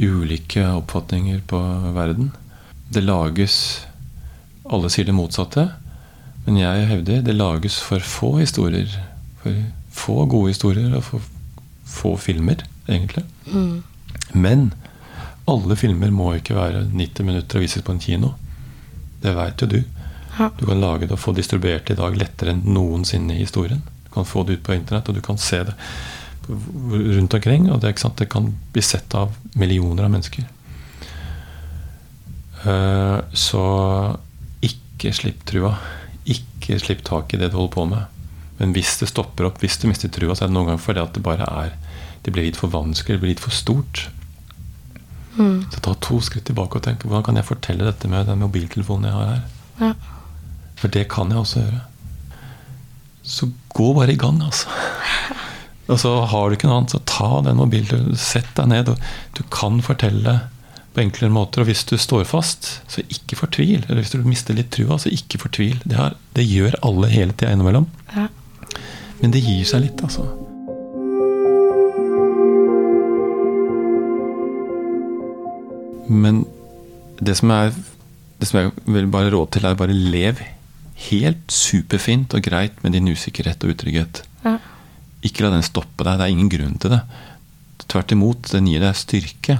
[0.00, 1.60] ulike oppfatninger på
[1.94, 2.32] verden.
[2.90, 3.56] Det lages
[4.70, 5.66] Alle sier det motsatte,
[6.46, 8.90] men jeg hevder det lages for få historier.
[9.42, 9.56] For
[9.90, 11.30] få gode historier og for
[11.90, 13.24] få filmer, egentlig.
[13.50, 13.82] Mm.
[14.32, 14.70] Men
[15.50, 18.34] alle filmer må ikke være 90 minutter og vises på en kino.
[19.22, 19.80] Det veit jo du.
[20.38, 20.48] Ja.
[20.56, 23.82] Du kan lage det og få distribuert det i dag lettere enn noensinne i historien.
[24.06, 25.74] Du kan få det ut på internett, og du kan se det
[26.46, 27.68] rundt omkring.
[27.72, 30.46] Og det, det kan bli sett av millioner av mennesker.
[32.60, 33.62] Uh, Så
[35.00, 35.74] ikke slipp trua.
[36.28, 38.22] Ikke slipp tak i det du holder på med.
[38.60, 41.00] Men hvis det stopper opp, hvis du mister trua, så er det noen ganger fordi
[41.00, 41.76] at det bare er
[42.20, 44.10] Det blir litt for vanskelig, det blir litt for stort.
[45.38, 45.64] Mm.
[45.72, 49.08] Så ta to skritt tilbake og tenk hvordan kan jeg fortelle dette med den mobiltelefonen
[49.08, 49.46] jeg har her.
[49.80, 49.94] Ja.
[50.76, 51.80] For det kan jeg også gjøre.
[53.24, 54.68] Så gå bare i gang, altså.
[55.88, 58.92] Og så har du ikke noe annet, så ta den mobilen, sett deg ned.
[58.92, 59.00] og
[59.38, 60.36] Du kan fortelle
[60.94, 61.62] på enklere måter.
[61.62, 63.84] Og hvis du står fast, så ikke fortvil.
[63.86, 65.78] Eller hvis du mister litt trua, så ikke fortvil.
[65.84, 67.88] Det, her, det gjør alle hele tida innimellom.
[68.14, 68.28] Ja.
[69.20, 70.26] Men det gir seg litt, altså.
[76.10, 76.42] Men
[77.22, 77.74] det som er
[78.40, 80.38] Det som jeg vil bare råde til, er bare lev
[81.10, 84.22] helt superfint og greit med din usikkerhet og utrygghet.
[84.46, 84.54] Ja.
[85.20, 86.16] Ikke la den stoppe deg.
[86.16, 87.02] Det er ingen grunn til det.
[87.84, 89.58] Tvert imot, den gir deg styrke.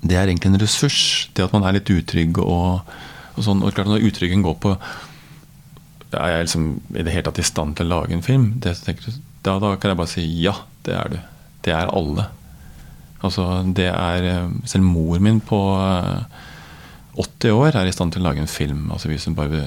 [0.00, 2.90] Det er egentlig en ressurs, det at man er litt utrygg og,
[3.36, 3.62] og sånn.
[3.64, 4.74] Og klart når utryggen går på
[6.16, 8.52] Er jeg liksom i det hele tatt i stand til å lage en film?
[8.62, 8.74] Det,
[9.44, 11.18] da, da kan jeg bare si ja, det er du.
[11.66, 12.30] Det er alle.
[13.20, 13.44] Altså,
[13.76, 16.40] det er eh, Selv mor min på eh,
[17.20, 18.88] 80 år er i stand til å lage en film.
[18.94, 19.64] Altså hvis hun bare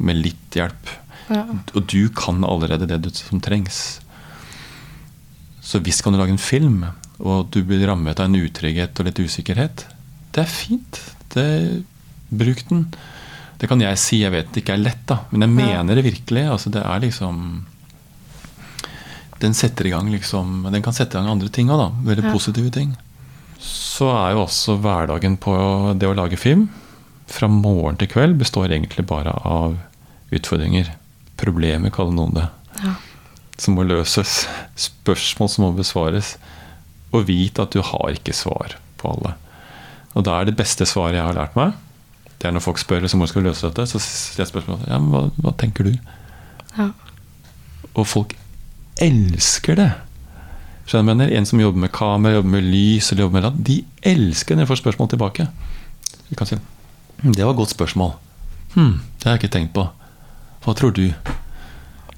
[0.00, 0.90] med litt hjelp.
[1.30, 1.44] Ja.
[1.76, 4.00] Og du kan allerede det du, som trengs.
[5.62, 6.82] Så visst kan du lage en film,
[7.20, 9.86] og du blir rammet av en utrygghet og litt usikkerhet.
[10.32, 11.00] Det er fint.
[11.34, 11.46] Det,
[12.30, 12.86] bruk den.
[13.60, 15.18] Det kan jeg si, jeg vet det ikke er lett, da.
[15.32, 16.46] Men jeg mener det virkelig.
[16.48, 17.66] Altså, det er liksom
[19.40, 21.88] Den setter i gang liksom Den kan sette i gang andre ting òg, da.
[22.10, 22.32] Veldig Ja.
[22.32, 22.96] positive ting.
[23.60, 25.52] Så er jo også hverdagen på
[25.98, 26.68] det å lage film
[27.30, 29.76] fra morgen til kveld består egentlig bare av
[30.32, 30.88] utfordringer.
[31.36, 32.48] Problemer, kaller noen det.
[32.82, 32.94] Ja.
[33.56, 34.46] Som må løses.
[34.74, 36.36] Spørsmål som må besvares.
[37.10, 39.34] Og vite at du har ikke svar på alle.
[40.14, 41.74] Og da er det beste svaret jeg har lært meg,
[42.40, 44.98] det er når folk spør hvordan skal vi løse dette, så stiller jeg spørsmålet ja,
[45.12, 45.92] hva, hva tenker du?
[46.78, 46.86] Ja.
[47.92, 48.32] Og folk
[49.04, 49.90] elsker det.
[50.88, 51.34] Skjønner jeg mener?
[51.36, 53.76] En som jobber med kamera, jobber med lys, eller jobber med land, de
[54.08, 55.46] elsker når jeg får spørsmål tilbake.
[56.30, 58.14] Vi kan si «Hm, det var et godt spørsmål.
[58.74, 59.84] Hm, det har jeg ikke tenkt på.
[60.64, 61.10] Hva tror du?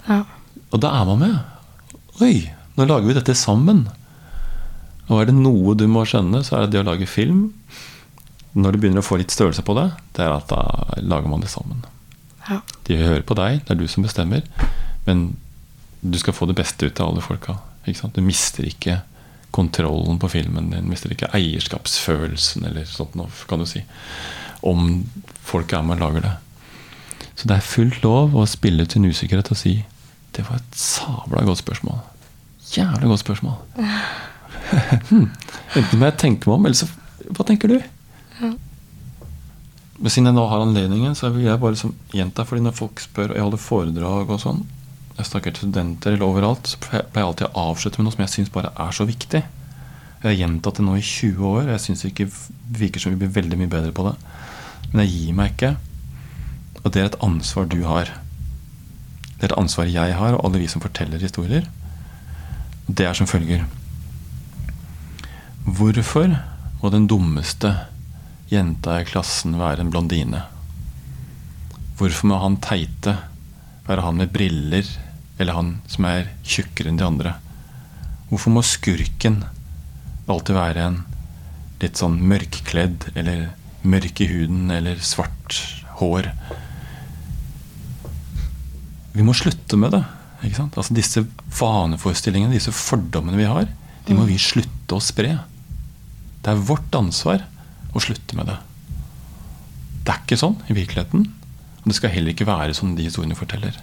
[0.06, 0.22] Ja.
[0.70, 1.98] Og da er man med.
[2.22, 2.46] Oi,
[2.78, 3.88] nå lager vi dette sammen.
[5.10, 7.48] Og er det noe du må skjønne, så er det det å lage film.
[8.52, 10.62] Når du begynner å få litt størrelse på det, det er at da
[11.00, 11.82] lager man det sammen.
[12.48, 12.60] Ja.
[12.86, 14.44] De hører på deg, det er du som bestemmer.
[15.06, 15.32] Men
[16.02, 17.58] du skal få det beste ut av alle folka.
[17.84, 19.00] Du mister ikke
[19.52, 20.88] kontrollen på filmen din.
[20.90, 23.84] Mister ikke eierskapsfølelsen, eller sånt noe, kan du si.
[24.66, 25.04] Om
[25.42, 26.34] folk er med og lager det.
[27.36, 29.80] Så det er fullt lov å spille ut sin usikkerhet og si
[30.32, 31.98] det var et sabla godt spørsmål.
[32.72, 33.58] Jævlig godt spørsmål.
[34.72, 35.26] hm.
[35.78, 36.88] Enten må jeg tenke meg om, eller så
[37.32, 37.78] Hva tenker du?
[40.02, 42.44] Men siden jeg nå har anledningen, så vil jeg bare liksom gjenta.
[42.48, 44.64] fordi når folk spør, og jeg holder foredrag og sånn,
[45.18, 48.24] jeg snakker til studenter eller overalt, så pleier jeg alltid å avslutte med noe som
[48.24, 49.42] jeg syns bare er så viktig.
[50.22, 52.28] Jeg har gjentatt det nå i 20 år, og jeg syns det ikke
[52.80, 54.14] virker som vi blir veldig mye bedre på det.
[54.90, 55.72] Men jeg gir meg ikke.
[56.82, 58.10] Og det er et ansvar du har.
[59.36, 61.68] Det er et ansvar jeg har, og alle vi som forteller historier.
[62.86, 63.66] Det er som følger.
[65.62, 66.32] Hvorfor
[66.80, 67.70] må den dummeste
[68.50, 70.40] jenta i klassen være en blondine?
[71.98, 73.14] Hvorfor må han teite
[73.86, 74.88] være han med briller,
[75.38, 77.34] eller han som er tjukkere enn de andre?
[78.32, 79.44] Hvorfor må skurken
[80.26, 80.98] alltid være en
[81.82, 83.52] litt sånn mørkkledd, eller
[83.86, 85.60] mørk i huden, eller svart
[86.00, 86.32] hår?
[89.14, 90.02] Vi må slutte med det.
[90.42, 90.74] Ikke sant?
[90.74, 91.22] Altså Disse
[91.60, 93.70] vaneforestillingene, disse fordommene vi har,
[94.08, 95.36] de må vi slutte å spre.
[96.42, 97.44] Det er vårt ansvar
[97.94, 98.58] å slutte med det.
[100.02, 101.28] Det er ikke sånn i virkeligheten.
[101.82, 103.76] Og det skal heller ikke være sånn de historiene forteller.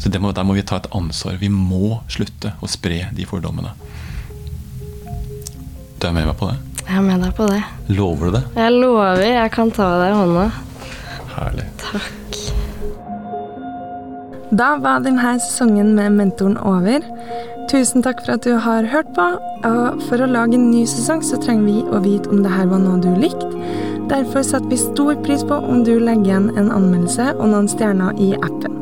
[0.00, 1.38] Så må, Der må vi ta et ansvar.
[1.40, 3.72] Vi må slutte å spre de fordommene.
[6.00, 6.58] Du er med meg på det?
[6.84, 7.62] Jeg er med deg på det.
[7.96, 8.44] Lover du det?
[8.58, 10.44] Jeg lover, jeg kan ta deg i hånda.
[11.38, 11.64] Herlig.
[11.80, 12.40] Takk.
[14.54, 17.00] Da var denne sesongen med Mentoren over.
[17.74, 19.24] Tusen takk for at du har hørt på.
[19.66, 22.68] Og for å lage en ny sesong så trenger vi å vite om det her
[22.70, 23.48] var noe du likte.
[24.06, 28.14] Derfor setter vi stor pris på om du legger igjen en anmeldelse og noen stjerner
[28.22, 28.76] i appen.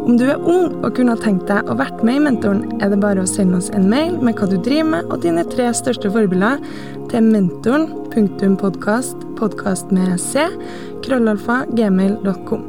[0.00, 3.02] Om du er ung og kunne tenkt deg å vært med i Mentoren, er det
[3.02, 6.08] bare å sende oss en mail med hva du driver med og dine tre største
[6.14, 6.62] forbilder
[7.12, 10.46] til mentoren.podkast, podkast med c,
[11.04, 12.64] krøllalfa, gmail.com.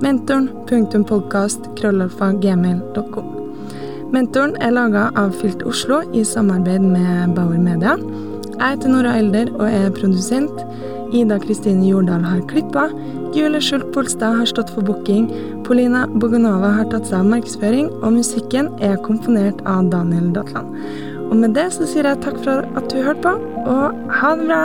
[0.00, 3.39] Mentoren.podkast, krøllalfa, gmail.com.
[4.10, 7.92] Mentoren er laga av Fylt Oslo i samarbeid med Bauer Media.
[8.56, 10.64] Jeg heter Nora Elder og er produsent.
[11.14, 12.88] Ida Kristine Jordal har klippa.
[13.36, 15.28] Julie Skjult Polstad har stått for booking.
[15.66, 20.74] Polina Bogunova har tatt seg av markedsføring, og musikken er komponert av Daniel Datland.
[21.28, 23.36] Og med det så sier jeg takk for at du hørte på,
[23.70, 24.64] og ha det bra!